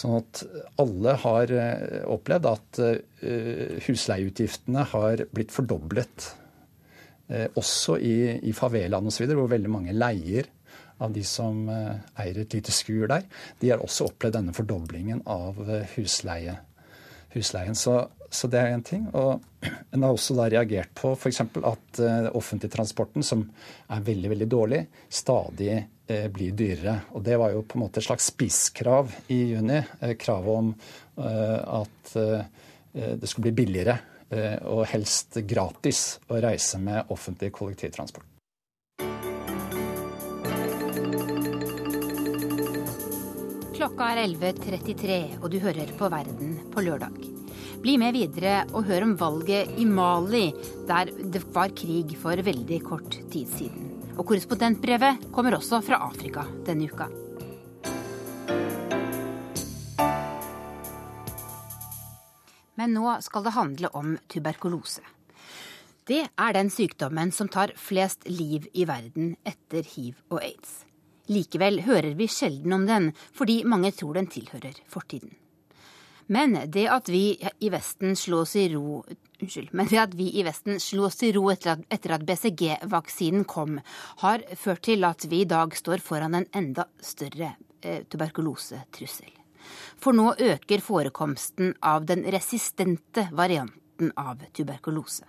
[0.00, 0.42] Sånn at
[0.80, 6.30] alle har eh, opplevd at eh, husleieutgiftene har blitt fordoblet.
[7.28, 8.14] Eh, også i,
[8.48, 10.48] i favelaene osv., hvor veldig mange leier
[11.00, 13.22] av de som eier et lite skur der.
[13.60, 15.56] De har også opplevd denne fordoblingen av
[15.94, 16.58] husleie,
[17.32, 17.78] husleien.
[17.78, 19.08] Så så det er én ting.
[19.18, 19.42] Og
[19.90, 21.42] en har også da reagert på f.eks.
[21.42, 23.42] at uh, offentlig transporten, som
[23.90, 25.80] er veldig, veldig dårlig, stadig
[26.32, 26.96] blir dyrere.
[27.14, 29.78] Og det var jo på en måte et slags spisskrav i juni.
[30.02, 30.72] Uh, kravet om
[31.20, 33.98] at det skulle bli billigere
[34.72, 38.30] og helst gratis å reise med offentlig kollektivtransport.
[43.80, 47.14] Klokka er 11.33, og du hører på Verden på lørdag.
[47.80, 50.50] Bli med videre og hør om valget i Mali,
[50.84, 53.89] der det var krig for veldig kort tid siden.
[54.20, 57.06] Og korrespondentbrevet kommer også fra Afrika denne uka.
[62.76, 65.00] Men nå skal det handle om tuberkulose.
[66.04, 70.82] Det er den sykdommen som tar flest liv i verden etter hiv og aids.
[71.30, 75.32] Likevel hører vi sjelden om den, fordi mange tror den tilhører fortiden.
[76.30, 79.02] Men det at vi i Vesten slo oss i ro
[79.40, 79.70] Unnskyld.
[79.72, 83.78] Men det at vi i Vesten slo oss til ro etter at, at BCG-vaksinen kom,
[84.20, 89.32] har ført til at vi i dag står foran en enda større eh, tuberkulosetrussel.
[90.00, 95.24] For nå øker forekomsten av den resistente varianten av tuberkulose.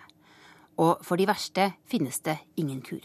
[0.83, 3.03] Og for de verste finnes det ingen kur.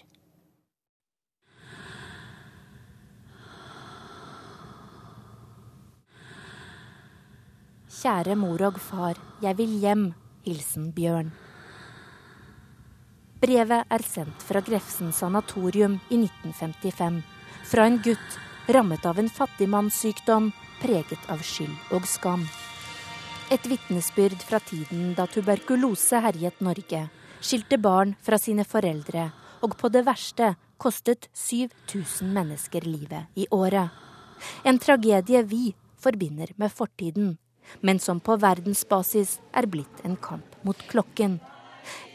[8.07, 10.03] Kjære mor og far, jeg vil hjem.
[10.47, 11.33] Hilsen Bjørn.
[13.43, 17.17] Brevet er sendt fra Grefsen sanatorium i 1955.
[17.67, 18.37] Fra en gutt
[18.71, 20.53] rammet av en fattigmannssykdom
[20.85, 22.45] preget av skyld og skam.
[23.51, 27.01] Et vitnesbyrd fra tiden da tuberkulose herjet Norge,
[27.43, 29.33] skilte barn fra sine foreldre,
[29.67, 33.91] og på det verste kostet 7000 mennesker livet i året.
[34.63, 35.65] En tragedie vi
[35.99, 37.35] forbinder med fortiden
[37.81, 41.39] men som på verdensbasis er blitt en kamp mot klokken.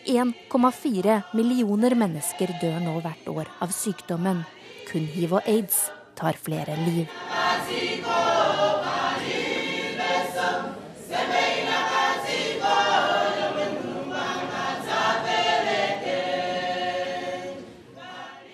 [0.10, 4.44] 1,4 millioner mennesker dør nå hvert år av sykdommen.
[4.90, 7.08] Kun hiv og aids tar flere liv.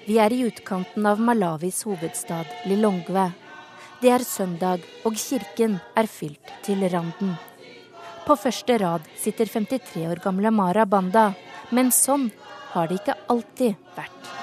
[0.07, 3.25] Vi er i utkanten av Malawis hovedstad Lilongwe,
[4.01, 7.35] det er søndag, og kirken er fylt til randen.
[8.27, 11.31] På første rad sitter 53 år gamle Mara Banda,
[11.71, 12.29] men sånn
[12.73, 14.33] har det ikke alltid vært.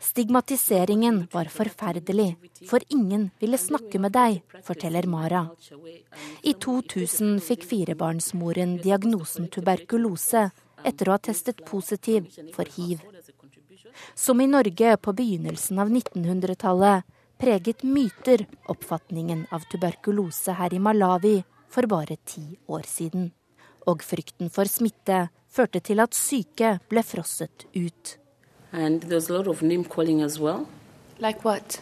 [0.00, 2.30] Stigmatiseringen var forferdelig,
[2.68, 5.44] for ingen ville snakke med deg, forteller Mara.
[6.42, 10.48] I 2000 fikk firebarnsmoren diagnosen tuberkulose
[10.88, 13.04] etter å ha testet positiv for hiv.
[14.14, 17.04] Som i Norge på begynnelsen av 1900-tallet
[17.40, 23.30] preget myter oppfatningen av tuberkulose her i Malawi for bare ti år siden.
[23.88, 28.16] Og frykten for smitte førte til at syke ble frosset ut.
[28.72, 30.68] And there's a lot of name calling as well.
[31.18, 31.80] Like what?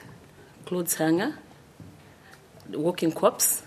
[0.64, 1.34] Clothes hanger,
[2.72, 3.62] walking corpse,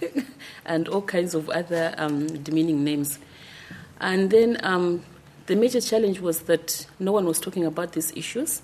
[0.64, 3.18] and all kinds of other um, demeaning names.
[4.00, 5.04] And then um,
[5.46, 8.62] The major challenge was that no one was talking about these issues.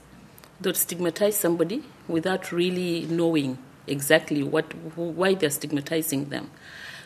[0.61, 6.51] They'd stigmatize somebody without really knowing exactly what, why they're stigmatizing them.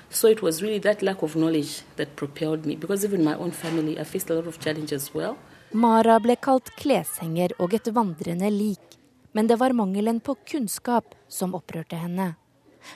[0.09, 3.51] So it was really that lack of knowledge that propelled me, because even my own
[3.51, 5.37] family, I faced a lot of challenges as well.
[5.73, 8.97] Mara ble kalt kleshenger og et vandrende lik,
[9.35, 12.37] men det var mangelen på kunnskap som opprørte henne.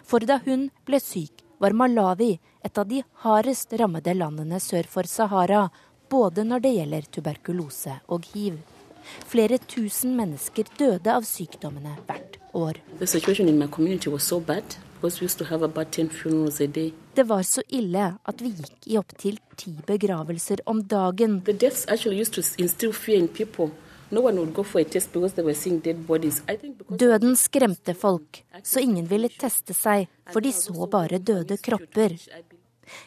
[0.06, 5.04] For da hun ble syk, var Malawi et av de hardest rammede landene sør for
[5.04, 5.66] Sahara,
[6.10, 8.58] både når det gjelder tuberkulose og hiv.
[9.30, 12.80] Flere tusen mennesker døde av sykdommene hvert år.
[17.14, 21.40] Det var så ille at vi gikk i opptil ti begravelser om dagen.
[27.04, 32.18] Døden skremte folk, så ingen ville teste seg, for de så bare døde kropper.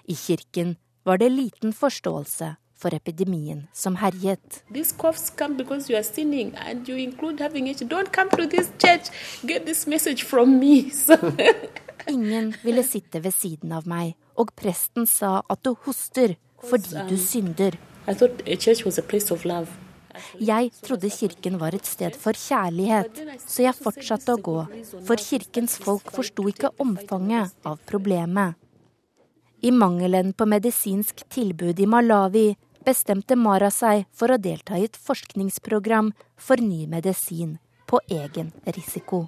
[0.07, 2.53] I kirken var det liten forståelse
[2.83, 4.59] for epidemien som herjet.
[12.15, 17.15] Ingen ville sitte ved siden av meg, og presten sa at du hoster fordi du
[17.19, 17.77] synder.
[20.37, 24.57] Jeg trodde kirken var et sted for kjærlighet, så jeg fortsatte å gå,
[25.07, 28.59] for kirkens folk forsto ikke omfanget av problemet.
[29.63, 32.49] I mangelen på medisinsk tilbud i Malawi
[32.85, 37.57] bestemte Mara seg for å delta i et forskningsprogram for ny medisin
[37.89, 39.27] på egen risiko.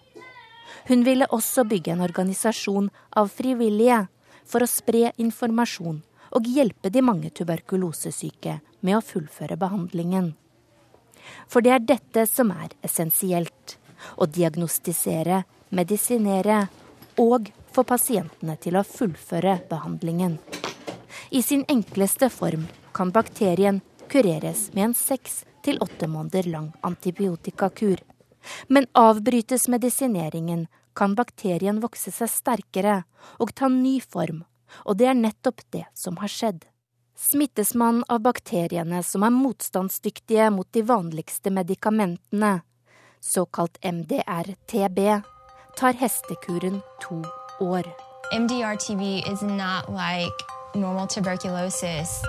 [0.89, 4.05] Hun ville også bygge en organisasjon av frivillige
[4.45, 6.01] for å spre informasjon
[6.35, 10.33] og hjelpe de mange tuberkulosesyke med å fullføre behandlingen.
[11.49, 13.77] For det er dette som er essensielt.
[14.21, 16.65] Å diagnostisere, medisinere
[17.21, 20.37] og få pasientene til å fullføre behandlingen.
[21.31, 23.81] I sin enkleste form kan bakterien
[24.11, 27.99] kureres med en seks til åtte måneder lang antibiotikakur.
[28.67, 33.01] Men avbrytes medisineringen, kan bakterien vokse seg sterkere
[33.43, 34.45] og ta ny form,
[34.87, 36.61] og det er nettopp det som har skjedd.
[37.19, 42.61] Smittes man av bakteriene som er motstandsdyktige mot de vanligste medikamentene,
[43.19, 44.99] såkalt MDR-TB,
[45.75, 47.19] tar hestekuren to
[47.59, 47.91] år.
[48.31, 52.21] MDR-TB er ikke like normal tuberculosis.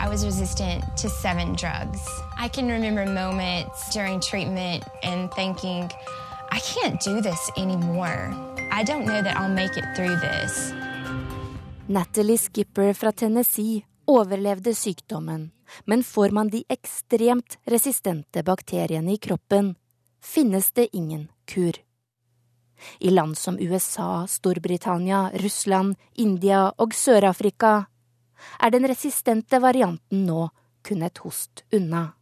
[0.00, 2.00] I was resistant to seven drugs.
[2.38, 5.90] I can remember moments during treatment and thinking,
[6.52, 8.32] I can't do this anymore.
[8.70, 10.72] I don't know that I'll make it through this.
[11.86, 15.50] Natalie Skipper fra Tennessee overlevde sykdommen,
[15.84, 19.74] men får man de ekstremt resistente bakteriene i kroppen,
[20.22, 21.72] finnes det ingen kur.
[22.98, 27.84] I land som USA, Storbritannia, Russland, India og Sør-Afrika
[28.62, 30.48] er den resistente varianten nå
[30.82, 32.12] kun et host unna.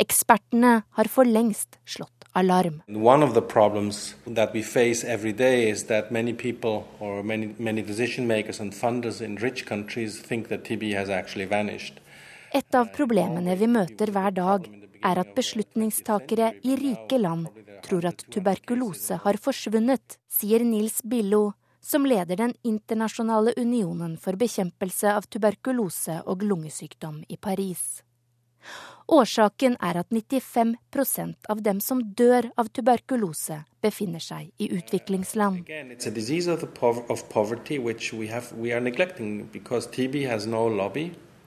[0.00, 2.82] Ekspertene har for lengst slått alarm.
[2.88, 7.54] One of the problems that we face every day is that many people or many,
[7.58, 12.00] many decision makers and funders in rich countries think that TB has actually vanished.
[12.54, 14.66] Et av problemene vi møter hver dag,
[15.04, 17.48] er at beslutningstakere i rike land
[17.84, 21.52] tror at tuberkulose har forsvunnet, sier Nils Billo,
[21.84, 28.02] som leder Den internasjonale unionen for bekjempelse av tuberkulose og lungesykdom i Paris.
[29.12, 35.68] Årsaken er at 95% av dem som dør av tuberkulose, befinner seg i utviklingsland.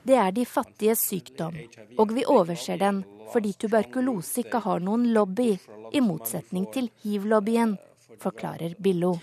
[0.07, 1.57] Det er de fattiges sykdom,
[1.97, 5.57] og vi overser den fordi tuberkulose ikke har noen lobby,
[5.91, 7.73] i motsetning til hiv-lobbyen,
[8.19, 9.13] forklarer Billo.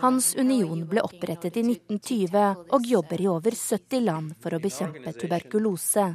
[0.00, 5.14] Hans union ble opprettet i 1920 og jobber i over 70 land for å bekjempe
[5.18, 6.08] tuberkulose.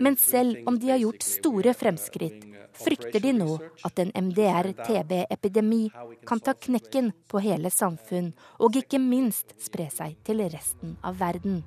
[0.00, 2.44] Men selv om de har gjort store fremskritt,
[2.78, 5.82] frykter de nå at en MDR-TB-epidemi
[6.26, 11.62] kan ta knekken på hele samfunn, og ikke minst spre seg til resten av verden.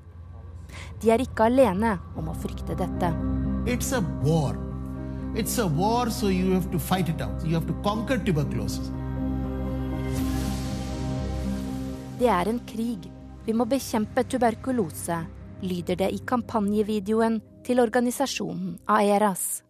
[1.04, 3.14] De er ikke alene om å frykte dette.
[3.68, 4.71] It's a war.
[5.34, 7.46] It's a war, so you have to fight it out.
[7.46, 8.90] You have to conquer tuberculosis.
[12.20, 13.08] Det er en krig.
[13.46, 15.22] Vi må bekjempe tuberkulose,
[15.64, 19.64] lyder det i kampanjevideoen til organisasjonen AERAS.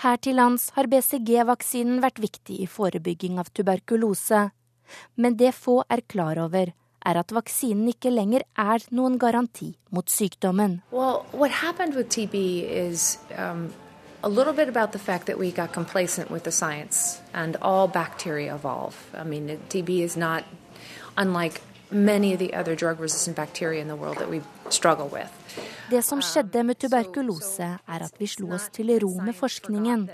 [0.00, 4.46] Her til lands har BCG-vaksinen vært viktig i forebygging av tuberkulose,
[5.20, 6.72] men det få er klar over,
[7.04, 10.80] er at vaksinen ikke lenger er noen garanti mot sykdommen.
[10.90, 13.68] Well, what happened with TB is um,
[14.22, 17.88] a little bit about the fact that we got complacent with the science and all
[17.88, 18.94] bacteria evolve.
[19.14, 20.44] I mean, TB is not
[21.16, 21.60] unlike
[21.90, 25.30] many of the other drug resistant bacteria in the world that we struggle with.
[25.90, 30.08] Det som skjedde med tuberkulose, er at vi slo oss til ro med forskningen.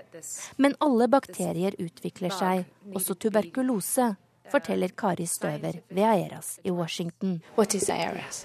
[0.57, 4.14] Men alle bakterier utvikler seg, også tuberkulose,
[4.50, 7.42] forteller Kari Støver ved Aeras i Washington.
[7.59, 8.44] What is Aeras?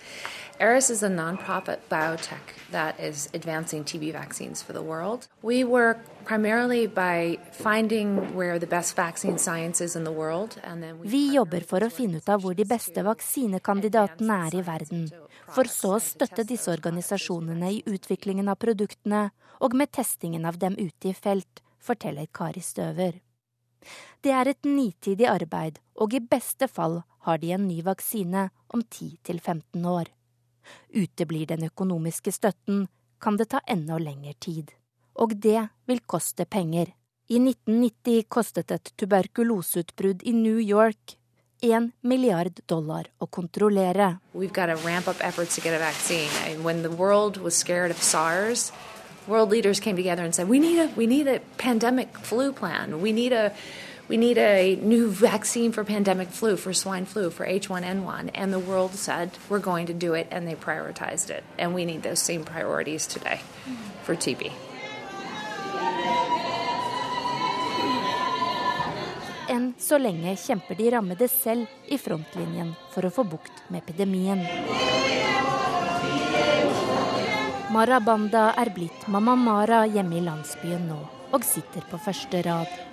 [0.62, 5.28] Eris is a nonprofit biotech that is advancing TB vaccines for the world.
[5.42, 10.60] We work primarily by finding where the best vaccine science is in the world.
[11.02, 15.10] Vi jobber for å finne ut av hvor de beste vaksinekandidatene er i verden,
[15.50, 19.32] for så å støtte disse organisasjonene i utviklingen av produktene
[19.66, 23.18] og med testingen av dem ute i felt, forteller Kari Støver.
[24.22, 28.86] Det er et nitidig arbeid, og i beste fall har de en ny vaksine om
[28.86, 30.06] 10 15 år.
[30.94, 32.88] Uteblir den økonomiske støtten,
[33.22, 34.72] kan det ta enda lengre tid.
[35.16, 36.94] Og det vil koste penger.
[37.30, 41.16] I 1990 kostet et tuberkuloseutbrudd i New York
[41.62, 44.18] 1 milliard dollar å kontrollere.
[48.02, 48.72] SARS,
[49.28, 53.02] world leaders came together and said, "We need a we need a pandemic flu plan.
[53.02, 53.54] We need a
[54.12, 58.60] we need a new vaccine for pandemic flu, for swine flu, for H1N1." And the
[58.60, 61.44] world said, "We're going to do it," and they prioritized it.
[61.58, 63.40] And we need those same priorities today
[64.04, 64.52] for TB.
[69.48, 74.44] Enn så lenge kjemper de rammede selv i frontlinjen for å få bukt med epidemien.
[77.72, 81.02] Mara Banda er blitt Mamma Mara hjemme i landsbyen nå,
[81.32, 82.91] og sitter på første rad.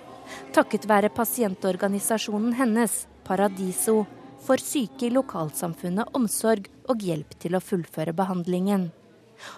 [0.55, 4.05] Takket være pasientorganisasjonen hennes, Paradiso,
[4.45, 8.89] får syke i lokalsamfunnet omsorg og hjelp til å fullføre behandlingen.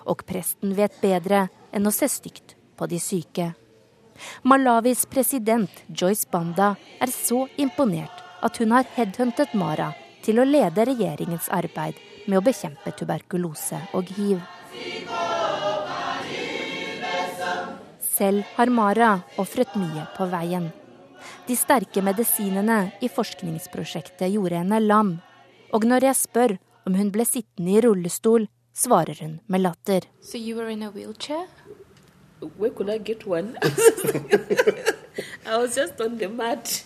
[0.10, 3.52] Og presten vet bedre enn å se stygt på de syke.
[4.44, 9.92] Malawis president Joyce Banda er så imponert at hun har headhuntet Mara
[10.26, 11.98] til å lede regjeringens arbeid
[12.28, 14.42] med å bekjempe tuberkulose og hiv.
[18.22, 19.12] Selv har Mara
[19.42, 20.68] ofret mye på veien.
[21.48, 25.10] De sterke medisinene i forskningsprosjektet gjorde henne lam.
[25.74, 26.54] Og når jeg spør
[26.86, 28.46] om hun ble sittende i rullestol,
[28.78, 30.06] svarer hun med latter.
[30.22, 31.48] So you were in a wheelchair?
[32.60, 33.58] Where could I get one?
[35.50, 36.86] I was just on the mat.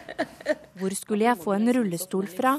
[0.78, 2.58] Hvor skulle jeg få en rullestol fra?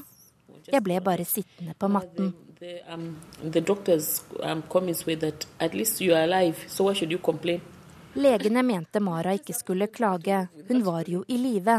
[0.66, 2.34] Jeg ble bare sittende på matten.
[2.58, 3.10] The, um,
[3.44, 7.22] the doctors um, comments were that at least you are alive, so why should you
[7.22, 7.62] complain?
[8.18, 11.76] Legene mente Mara ikke skulle klage, hun var jo i live.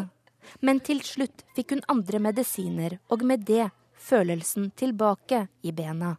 [0.60, 6.14] Men til slutt fikk hun andre medisiner, og med det følelsen tilbake i bena.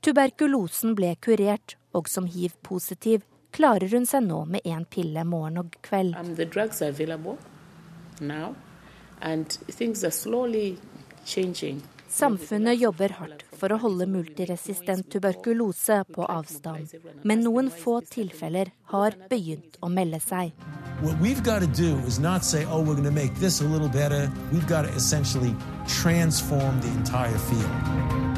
[0.00, 5.76] Tuberkulosen ble kurert, og som hiv-positiv klarer hun seg nå med én pille morgen og
[5.84, 6.16] kveld.
[6.16, 6.32] Um,
[12.10, 16.90] Samfunnet jobber hardt for å holde multiresistent tuberkulose på avstand.
[17.22, 20.50] Men noen få tilfeller har begynt å melde seg.
[22.42, 22.82] Say, oh,
[23.88, 24.32] better.
[24.52, 25.54] We've got to essentially
[25.86, 28.29] transform the entire field.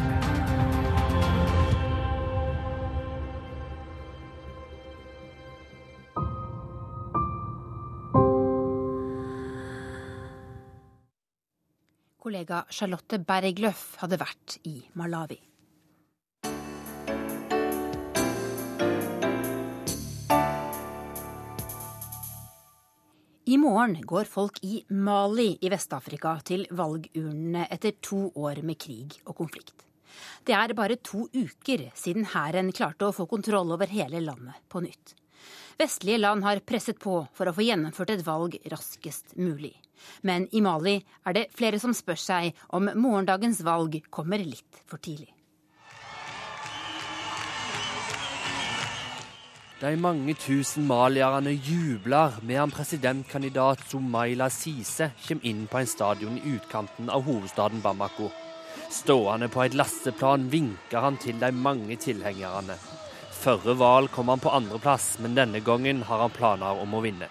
[12.33, 15.37] Kollega Charlotte Bergløff hadde vært i Malawi.
[23.53, 29.21] I morgen går folk i Mali i Vest-Afrika til valgurnene etter to år med krig
[29.27, 29.85] og konflikt.
[30.49, 34.81] Det er bare to uker siden hæren klarte å få kontroll over hele landet på
[34.81, 35.19] nytt.
[35.77, 39.75] Vestlige land har presset på for å få gjennomført et valg raskest mulig.
[40.23, 40.97] Men i Mali
[41.27, 45.31] er det flere som spør seg om morgendagens valg kommer litt for tidlig.
[49.83, 56.53] De mange tusen malierne jubler medan presidentkandidat Soumaila Sise kommer inn på en stadion i
[56.55, 58.31] utkanten av hovedstaden Bamako.
[58.95, 62.79] Stående på et lasteplan vinker han til de mange tilhengerne.
[63.43, 67.27] Førre valg kom han på andreplass, men denne gangen har han planer om å vinne.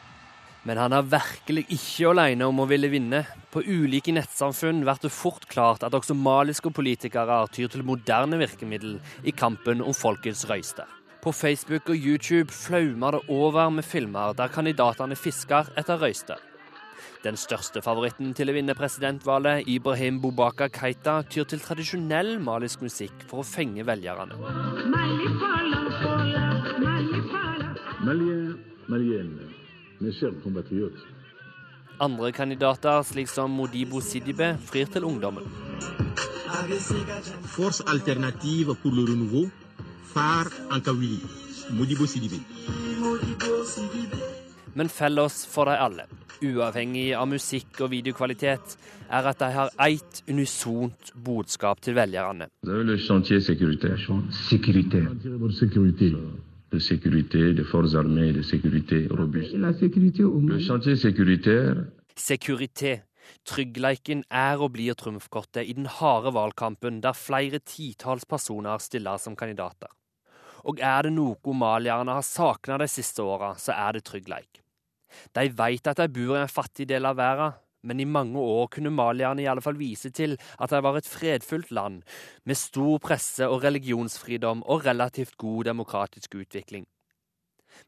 [0.68, 3.24] Men han er virkelig ikke alene om å ville vinne.
[3.50, 9.00] På ulike nettsamfunn blir det fort klart at også maliske politikere tyr til moderne virkemiddel
[9.26, 10.86] i kampen om folkets røyster.
[11.22, 16.40] På Facebook og YouTube flaumer det over med filmer der kandidatene fisker etter røyster.
[17.22, 23.26] Den største favoritten til å vinne presidentvalget, Ibrahim Bobaka Keita, tyr til tradisjonell malisk musikk
[23.30, 24.34] for å fenge velgerne.
[32.00, 35.44] Andre kandidater, slik som Modibo Sidibe, frir til ungdommen.
[37.46, 39.50] Force alternative pour le renouveau,
[40.14, 41.20] Far Ankawili,
[41.70, 42.42] Modibo Sidibe.
[44.74, 46.04] Men felles for de alle,
[46.42, 48.78] uavhengig av musikk og videokvalitet,
[49.12, 52.48] er at de har ett unisont budskap til velgerne.
[52.64, 52.72] Det
[56.02, 56.51] er.
[56.72, 59.54] De sécurité, des forces armées, de sécurité robuste.
[59.54, 61.76] La sécurité au Le chantier sécuritaire.
[62.16, 63.02] Sécurité.
[63.46, 69.36] Tryggleiken er og blir trumfkortet i den harde valgkampen der flere titalls personer stiller som
[69.36, 69.90] kandidater.
[70.64, 74.62] Og er det noe malierne har savna de siste åra, så er det tryggleik.
[75.36, 78.68] De vet at de bor i en fattig del av verden, men i mange år
[78.76, 82.02] kunne malierne i alle fall vise til at de var et fredfullt land,
[82.46, 86.86] med stor presse og religionsfridom og relativt god demokratisk utvikling.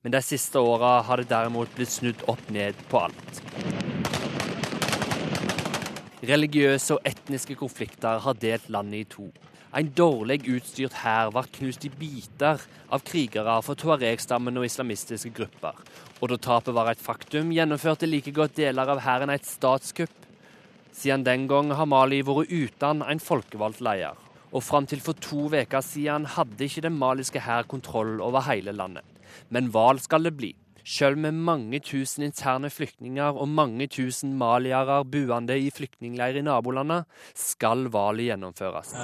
[0.01, 3.41] Men de siste åra har det derimot blitt snudd opp ned på alt.
[6.23, 9.27] Religiøse og etniske konflikter har delt landet i to.
[9.73, 12.61] En dårlig utstyrt hær ble knust i biter
[12.93, 15.79] av krigere fra tuareg-stammen og islamistiske grupper.
[16.21, 20.13] Og da tapet var et faktum, gjennomførte like godt deler av hæren et statskupp.
[20.93, 24.19] Siden den gang har Mali vært uten en folkevalgt leder.
[24.53, 28.75] Og fram til for to uker siden hadde ikke den maliske hær kontroll over hele
[28.77, 29.07] landet.
[29.49, 30.53] Men valg skal det bli.
[30.83, 37.05] Selv med mange tusen interne flyktninger og mange tusen maliere boende i flyktningleirer i nabolandet,
[37.35, 38.91] skal valget gjennomføres.
[38.91, 38.99] Uh,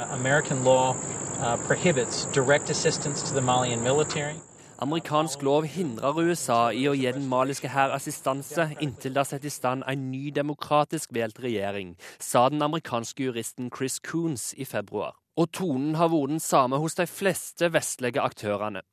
[4.11, 4.35] uh,
[4.79, 9.47] Amerikansk lov hindrer USA i å gi den maliske hær assistanse inntil det er satt
[9.47, 15.15] i stand en ny demokratisk valgt regjering, sa den amerikanske juristen Chris Coons i februar.
[15.39, 18.83] Og tonen har vært den samme hos de fleste vestlige aktørene.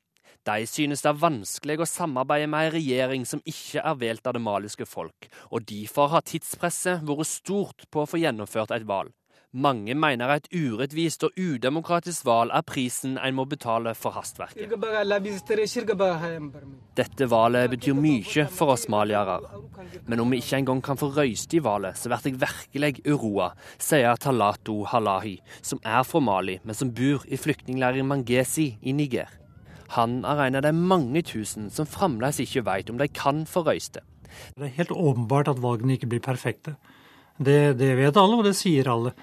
[0.47, 4.37] De synes det er vanskelig å samarbeide med en regjering som ikke er valgt av
[4.37, 9.11] det maliske folk, og derfor har tidspresset vært stort på å få gjennomført et valg.
[9.57, 14.75] Mange mener et urettvist og udemokratisk valg er prisen en må betale for hastverket.
[16.99, 19.39] Dette valget betyr mye for oss maliere.
[20.05, 23.49] Men om vi ikke engang kan få røyst i valget, så blir jeg virkelig uroa,
[23.79, 29.31] sier Talato Halahi, som er fra Mali, men som bor i flyktningleiren Mangesi i Niger.
[29.95, 33.63] Han er en av de mange tusen som fremdeles ikke vet om de kan få
[33.67, 34.03] røyste.
[34.57, 36.75] Det er helt åpenbart at valgene ikke blir perfekte.
[37.37, 39.13] Det, det vet alle, og det sier alle.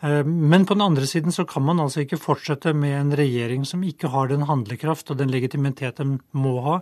[0.00, 3.66] Eh, men på den andre siden så kan man altså ikke fortsette med en regjering
[3.68, 6.78] som ikke har den handlekraft og den legitimitet den må ha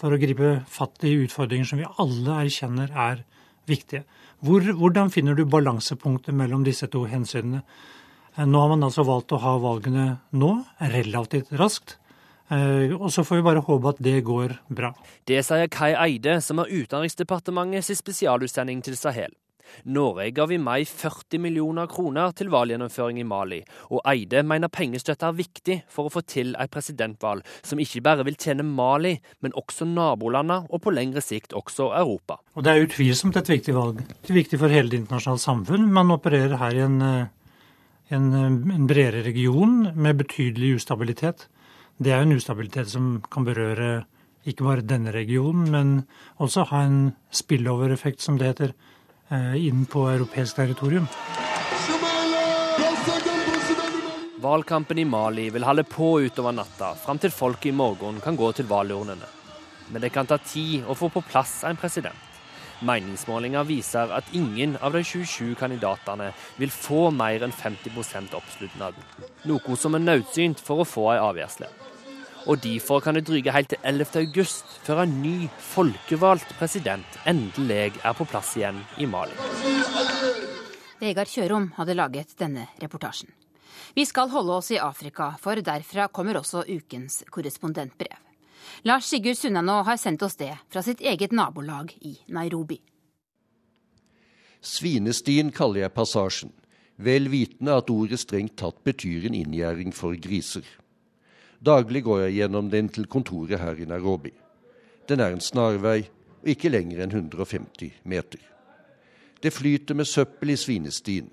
[0.00, 3.24] for å gripe fatt i utfordringer som vi alle erkjenner er
[3.70, 4.04] viktige.
[4.42, 7.62] Hvor, hvordan finner du balansepunktet mellom disse to hensynene?
[8.36, 10.52] Eh, nå har man altså valgt å ha valgene nå,
[10.92, 11.96] relativt raskt.
[12.50, 14.92] Eh, og så får vi bare håpe at det går bra.
[15.28, 19.32] Det sier Kai Eide, som er Utenriksdepartementets spesialutsending til Sahel.
[19.84, 25.28] Norge ga vi meg 40 millioner kroner til valggjennomføring i Mali, og Eide mener pengestøtte
[25.28, 29.56] er viktig for å få til et presidentvalg som ikke bare vil tjene Mali, men
[29.58, 32.40] også nabolandene, og på lengre sikt også Europa.
[32.56, 34.02] Og Det er utvilsomt et viktig valg.
[34.20, 35.88] Det er viktig for hele det internasjonale samfunn.
[35.92, 37.26] Man opererer her i en, eh,
[38.10, 41.48] en, en bredere region med betydelig ustabilitet.
[41.98, 44.04] Det er en ustabilitet som kan berøre
[44.48, 45.90] ikke bare denne regionen, men
[46.42, 48.72] også ha en spillover-effekt, som det heter,
[49.30, 51.06] eh, inn på europeisk territorium.
[54.42, 58.52] Valgkampen i Mali vil holde på utover natta, fram til folk i morgen kan gå
[58.52, 59.28] til valgurnene.
[59.92, 62.18] Men det kan ta tid å få på plass en president.
[62.82, 68.98] Meningsmålinger viser at ingen av de 27 kandidatene vil få mer enn 50% oppslutning,
[69.44, 71.81] noe som er nødsynt for å få en avgjørelse.
[72.46, 74.06] Og derfor kan det dryge helt til 11.
[74.18, 79.36] august før en ny, folkevalgt president endelig er på plass igjen i Mali.
[81.02, 83.30] Vegard Kjørom hadde laget denne reportasjen.
[83.94, 88.18] Vi skal holde oss i Afrika, for derfra kommer også ukens korrespondentbrev.
[88.88, 92.80] Lars Sigurd Sunnanå har sendt oss det fra sitt eget nabolag i Nairobi.
[94.62, 96.52] Svinestien kaller jeg passasjen,
[96.96, 100.66] vel vitende at ordet strengt tatt betyr en inngjerding for griser.
[101.62, 104.32] Daglig går jeg gjennom den til kontoret her i Nairobi.
[105.08, 106.00] Den er en snarvei
[106.42, 108.40] og ikke lenger enn 150 meter.
[109.42, 111.28] Det flyter med søppel i svinestien.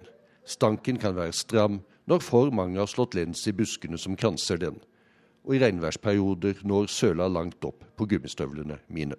[0.46, 4.78] Stanken kan være stram når for mange har slått lens i buskene som kranser den,
[5.46, 9.18] og i regnværsperioder når søla langt opp på gummistøvlene mine.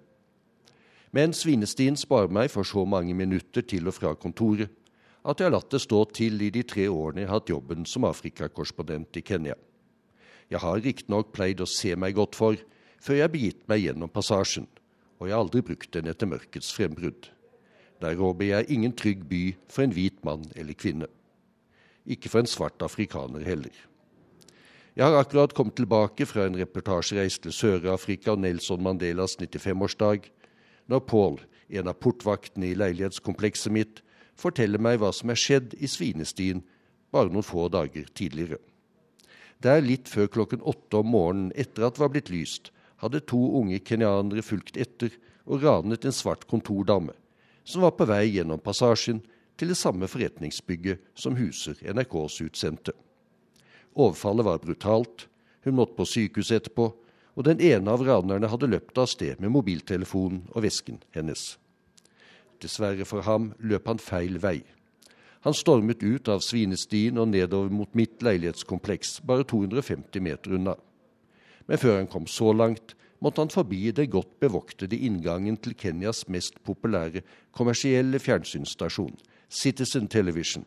[1.11, 4.71] Men svinestien sparer meg for så mange minutter til og fra kontoret
[5.27, 7.83] at jeg har latt det stå til i de tre årene jeg har hatt jobben
[7.85, 9.59] som Afrikakorrespondent i Kenya.
[10.51, 12.59] Jeg har riktignok pleid å se meg godt for
[13.01, 14.67] før jeg begitt meg gjennom passasjen,
[15.17, 17.29] og jeg har aldri brukt den etter mørkets frembrudd.
[18.01, 19.41] Der råber jeg ingen trygg by
[19.71, 21.07] for en hvit mann eller kvinne.
[22.03, 23.73] Ikke for en svart afrikaner heller.
[24.97, 30.27] Jeg har akkurat kommet tilbake fra en reportasjereis til Sør-Afrika og Nelson Mandelas 95-årsdag,
[30.91, 31.37] når Paul,
[31.69, 34.01] en av portvaktene i leilighetskomplekset mitt,
[34.35, 36.65] forteller meg hva som er skjedd i Svinestien
[37.13, 38.59] bare noen få dager tidligere.
[39.61, 43.39] Der litt før klokken åtte om morgenen etter at det var blitt lyst, hadde to
[43.59, 45.13] unge kenyanere fulgt etter
[45.45, 47.13] og ranet en svart kontordame,
[47.63, 49.21] som var på vei gjennom passasjen
[49.57, 52.93] til det samme forretningsbygget som huser NRKs utsendte.
[53.93, 55.27] Overfallet var brutalt,
[55.65, 56.89] hun måtte på sykehuset etterpå,
[57.35, 61.55] og den ene av ranerne hadde løpt av sted med mobiltelefonen og vesken hennes.
[62.61, 64.59] Dessverre for ham løp han feil vei.
[65.41, 70.75] Han stormet ut av Svinestien og nedover mot mitt leilighetskompleks, bare 250 meter unna.
[71.65, 76.27] Men før han kom så langt, måtte han forbi den godt bevoktede inngangen til Kenyas
[76.29, 77.23] mest populære
[77.57, 79.17] kommersielle fjernsynsstasjon,
[79.49, 80.65] Citizen Television,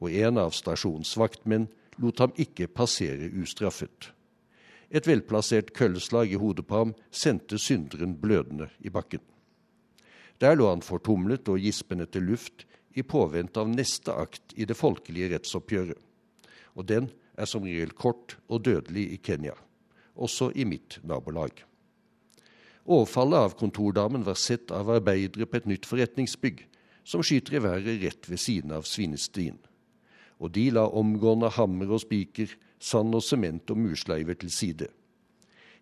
[0.00, 4.12] og en av stasjonens vaktmenn lot ham ikke passere ustraffet.
[4.88, 9.20] Et velplassert kølleslag i hodet på ham sendte synderen blødende i bakken.
[10.40, 14.76] Der lå han fortumlet og gispende til luft i påvente av neste akt i det
[14.78, 15.98] folkelige rettsoppgjøret.
[16.78, 17.08] Og den
[17.38, 19.54] er som regel kort og dødelig i Kenya,
[20.14, 21.64] også i mitt nabolag.
[22.88, 26.62] Overfallet av kontordamen var sett av arbeidere på et nytt forretningsbygg,
[27.04, 29.58] som skyter i været rett ved siden av svinestien.
[30.40, 34.88] Og de la omgående hammer og spiker, sand og sement og mursleiver til side.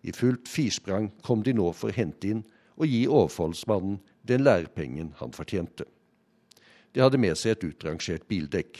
[0.03, 2.43] I fullt firsprang kom de nå for å hente inn
[2.77, 5.87] og gi overfallsmannen den lærepengen han fortjente.
[6.93, 8.79] De hadde med seg et utrangert bildekk.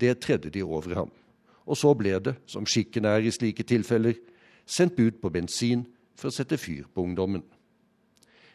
[0.00, 1.12] Det tredde de over ham.
[1.66, 4.16] Og så ble det, som skikken er i slike tilfeller,
[4.66, 5.84] sendt bud på bensin
[6.18, 7.44] for å sette fyr på ungdommen.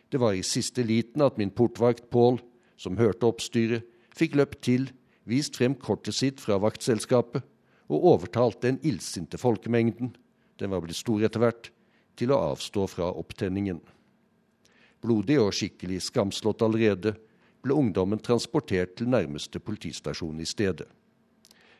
[0.09, 2.39] Det var i siste liten at min portvakt Pål,
[2.77, 4.89] som hørte oppstyret, fikk løpt til,
[5.25, 7.43] vist frem kortet sitt fra vaktselskapet
[7.91, 10.13] og overtalt den illsinte folkemengden,
[10.59, 11.71] den var blitt stor etter hvert,
[12.15, 13.81] til å avstå fra opptenningen.
[15.03, 17.15] Blodig og skikkelig skamslått allerede
[17.65, 20.87] ble ungdommen transportert til nærmeste politistasjon i stedet.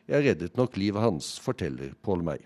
[0.06, 2.44] Jeg reddet nok livet hans, forteller Pål meg.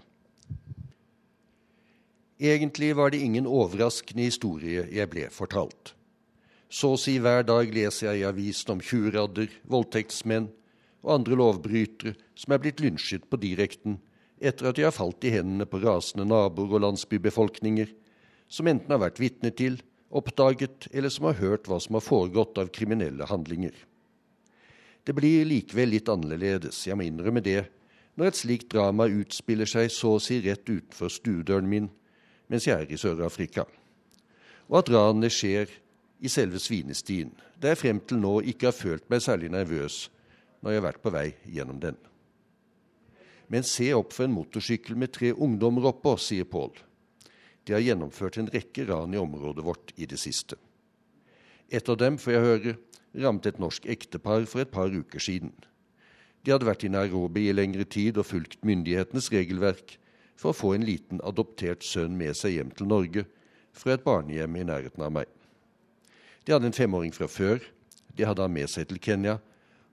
[2.40, 5.94] Egentlig var det ingen overraskende historie jeg ble fortalt.
[6.72, 10.48] Så å si hver dag leser jeg i avisen om tjuvradder, voldtektsmenn
[11.02, 13.98] og andre lovbrytere som er blitt lynsjet på direkten
[14.40, 17.90] etter at de har falt i hendene på rasende naboer og landsbybefolkninger,
[18.48, 19.76] som enten har vært vitne til
[20.10, 23.74] oppdaget eller som har hørt hva som har foregått av kriminelle handlinger.
[25.06, 27.64] Det blir likevel litt annerledes, jeg må innrømme det,
[28.18, 31.88] når et slikt drama utspiller seg så å si rett utenfor stuedøren min
[32.50, 33.64] mens jeg er i Sør-Afrika,
[34.68, 35.70] og at ranene skjer
[36.20, 37.30] i selve svinestien,
[37.62, 40.08] der jeg frem til nå ikke har følt meg særlig nervøs
[40.60, 41.96] når jeg har vært på vei gjennom den.
[43.50, 46.74] Men se opp for en motorsykkel med tre ungdommer oppå, sier Pål.
[47.70, 50.56] De har gjennomført en rekke ran i området vårt i det siste.
[51.70, 52.72] Et av dem, får jeg høre,
[53.14, 55.52] rammet et norsk ektepar for et par uker siden.
[56.42, 59.94] De hadde vært i Nairobi i lengre tid og fulgt myndighetenes regelverk
[60.34, 63.26] for å få en liten adoptert sønn med seg hjem til Norge
[63.70, 65.30] fra et barnehjem i nærheten av meg.
[66.42, 67.62] De hadde en femåring fra før.
[68.18, 69.38] De hadde han med seg til Kenya.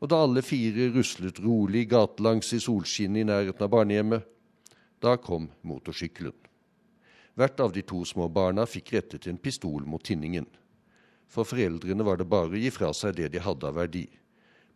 [0.02, 4.26] Og da alle fire ruslet rolig gatelangs i solskinnet i nærheten av barnehjemmet,
[4.98, 6.47] da kom motorsykkelen.
[7.38, 10.48] Hvert av de to små barna fikk rettet en pistol mot tinningen.
[11.30, 14.08] For foreldrene var det bare å gi fra seg det de hadde av verdi.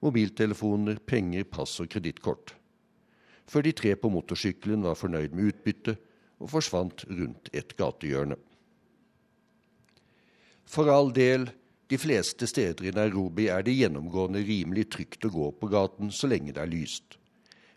[0.06, 2.54] Mobiltelefoner, penger, pass og kredittkort.
[3.50, 5.98] Før de tre på motorsykkelen var fornøyd med utbyttet
[6.42, 8.38] og forsvant rundt et gatehjørne.
[10.70, 11.50] For all del,
[11.92, 16.30] de fleste steder i Nairobi er det gjennomgående rimelig trygt å gå på gaten så
[16.30, 17.18] lenge det er lyst.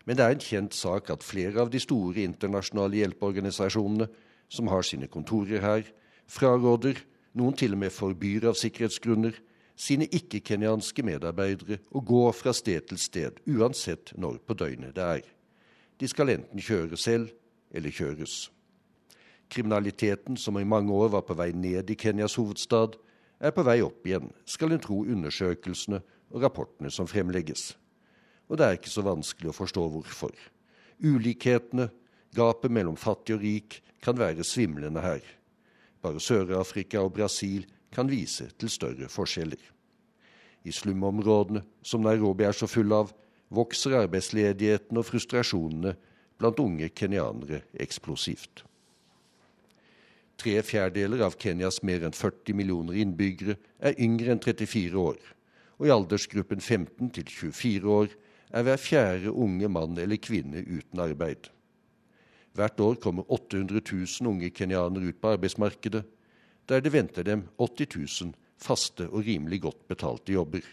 [0.05, 4.07] Men det er en kjent sak at flere av de store internasjonale hjelpeorganisasjonene
[4.49, 5.83] som har sine kontorer her,
[6.27, 6.99] fraråder,
[7.35, 9.35] noen til og med forbyr av sikkerhetsgrunner,
[9.75, 15.23] sine ikke-kenyanske medarbeidere å gå fra sted til sted, uansett når på døgnet det er.
[15.99, 17.31] De skal enten kjøre selv
[17.75, 18.49] eller kjøres.
[19.51, 22.95] Kriminaliteten, som i mange år var på vei ned i Kenyas hovedstad,
[23.39, 25.99] er på vei opp igjen, skal en tro undersøkelsene
[26.31, 27.73] og rapportene som fremlegges.
[28.49, 30.33] Og det er ikke så vanskelig å forstå hvorfor.
[31.03, 31.89] Ulikhetene,
[32.35, 35.23] gapet mellom fattig og rik, kan være svimlende her.
[36.03, 37.65] Bare Sør-Afrika og Brasil
[37.95, 39.61] kan vise til større forskjeller.
[40.65, 43.13] I slumområdene, som Nairobi er så full av,
[43.53, 45.95] vokser arbeidsledigheten og frustrasjonene
[46.37, 48.65] blant unge kenyanere eksplosivt.
[50.35, 55.19] Tre fjerdedeler av Kenyas mer enn 40 millioner innbyggere er yngre enn 34 år,
[55.79, 58.15] og i aldersgruppen 15 til 24 år
[58.51, 61.49] er hver fjerde unge mann eller kvinne uten arbeid.
[62.55, 66.05] Hvert år kommer 800 000 unge kenyanere ut på arbeidsmarkedet,
[66.69, 67.87] der det venter dem 80
[68.23, 70.63] 000 faste og rimelig godt betalte jobber.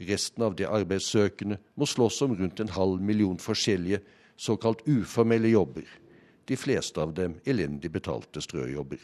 [0.00, 4.00] Resten av de arbeidssøkende må slåss om rundt en halv million forskjellige
[4.40, 5.84] såkalt uformelle jobber,
[6.48, 9.02] de fleste av dem elendig betalte strøjobber.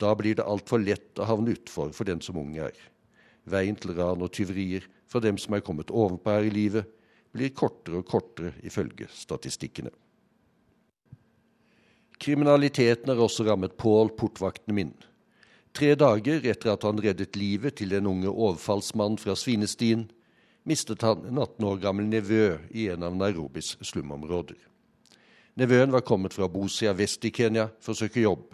[0.00, 2.72] Da blir det altfor lett å havne utfor for den som ung er.
[3.44, 6.86] Veien til ran og tyverier fra dem som er kommet ovenpå her i livet,
[7.32, 9.92] blir kortere og kortere ifølge statistikkene.
[12.22, 14.92] Kriminaliteten har også rammet Pål, portvakten min.
[15.74, 20.04] Tre dager etter at han reddet livet til en unge overfallsmann fra Svinestien,
[20.68, 24.54] mistet han en 18 år gammel nevø i en av Nairobis slumområder.
[25.58, 28.46] Nevøen var kommet fra Bosia vest i Kenya for å søke jobb,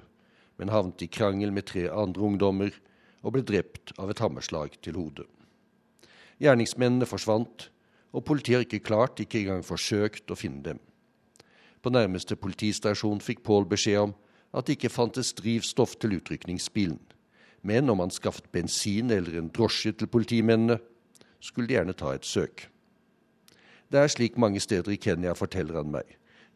[0.56, 2.72] men havnet i krangel med tre andre ungdommer
[3.20, 5.28] og ble drept av et hammerslag til hodet.
[6.40, 7.68] Gjerningsmennene forsvant,
[8.16, 10.80] og politiet har ikke klart, ikke engang forsøkt, å finne dem.
[11.89, 14.11] På nærmeste politistasjon fikk Pål beskjed om
[14.53, 16.99] at det ikke fantes drivstoff til utrykningsbilen.
[17.64, 20.76] Men om han skaffet bensin eller en drosje til politimennene,
[21.41, 22.66] skulle de gjerne ta et søk.
[23.89, 26.05] Det er slik mange steder i Kenya, forteller han meg.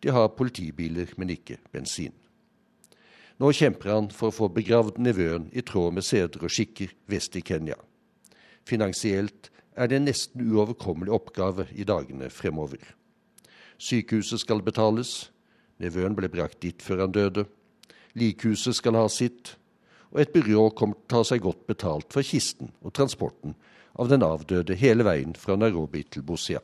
[0.04, 2.12] De har politibiler, men ikke bensin.
[3.40, 7.40] Nå kjemper han for å få begravd nevøen i tråd med seder og skikker vest
[7.40, 7.80] i Kenya.
[8.68, 9.48] Finansielt
[9.80, 12.84] er det en nesten uoverkommelig oppgave i dagene fremover.
[13.82, 15.32] Sykehuset skal betales,
[15.82, 17.46] nevøen ble brakt dit før han døde,
[18.14, 19.56] likhuset skal ha sitt,
[20.12, 23.56] og et byrå kommer til å ta seg godt betalt for kisten og transporten
[23.98, 26.60] av den avdøde hele veien fra Nairobi til Bosia.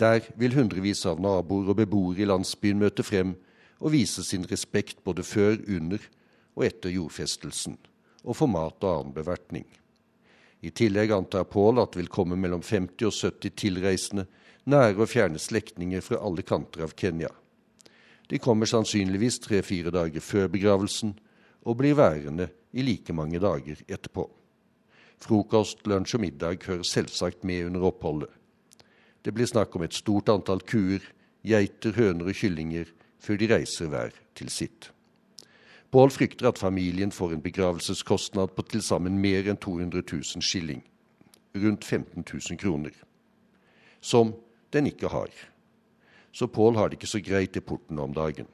[0.00, 3.36] Der vil hundrevis av naboer og beboere i landsbyen møte frem
[3.82, 6.00] og vise sin respekt både før, under
[6.56, 7.76] og etter jordfestelsen,
[8.24, 9.66] og få mat og annen bevertning.
[10.62, 14.26] I tillegg antar Pål at det vil komme mellom 50 og 70 tilreisende,
[14.64, 17.30] nære og fjerne slektninger fra alle kanter av Kenya.
[18.30, 21.16] De kommer sannsynligvis tre-fire dager før begravelsen
[21.66, 24.28] og blir værende i like mange dager etterpå.
[25.22, 28.30] Frokost, lunsj og middag hører selvsagt med under oppholdet.
[29.22, 31.02] Det blir snakk om et stort antall kuer,
[31.46, 32.90] geiter, høner og kyllinger
[33.22, 34.90] før de reiser hver til sitt.
[35.92, 40.80] Pål frykter at familien får en begravelseskostnad på til sammen mer enn 200 000 skilling,
[41.54, 42.94] rundt 15 000 kroner,
[44.00, 44.32] som
[44.72, 45.30] den ikke har.
[46.32, 48.48] Så Pål har det ikke så greit i porten om dagen.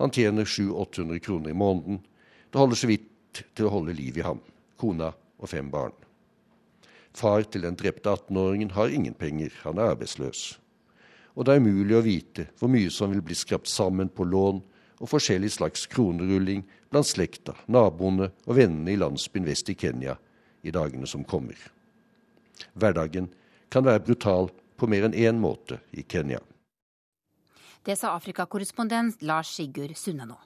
[0.00, 2.00] Han tjener 700-800 kroner i måneden.
[2.50, 4.40] Det holder så vidt til å holde liv i ham,
[4.80, 5.94] kona og fem barn.
[7.12, 10.56] Far til den drepte 18-åringen har ingen penger, han er arbeidsløs.
[11.36, 14.62] Og det er umulig å vite hvor mye som vil bli skrapt sammen på lån
[15.02, 20.16] og forskjellig slags kronerulling blant slekta, naboene og vennene i landsbyen vest i Kenya
[20.62, 21.56] i dagene som kommer.
[22.78, 23.28] Hverdagen
[23.72, 24.50] kan være brutal
[24.82, 26.40] på mer enn én måte i Kenya.
[27.86, 30.38] Det sa Afrikakorrespondent Lars Sigurd Sunne nå.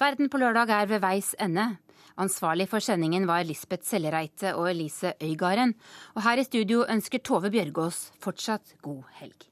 [0.00, 1.76] Verden på lørdag er ved veis ende.
[2.18, 5.74] Ansvarlig for sendingen var Lisbeth Sellereite og Elise Øygarden.
[6.16, 9.48] Og her i studio ønsker Tove Bjørgaas fortsatt god helg.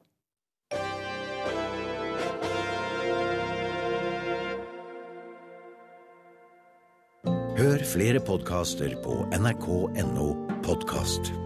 [7.56, 10.28] Hør flere podkaster på nrk.no
[10.66, 11.45] podkast.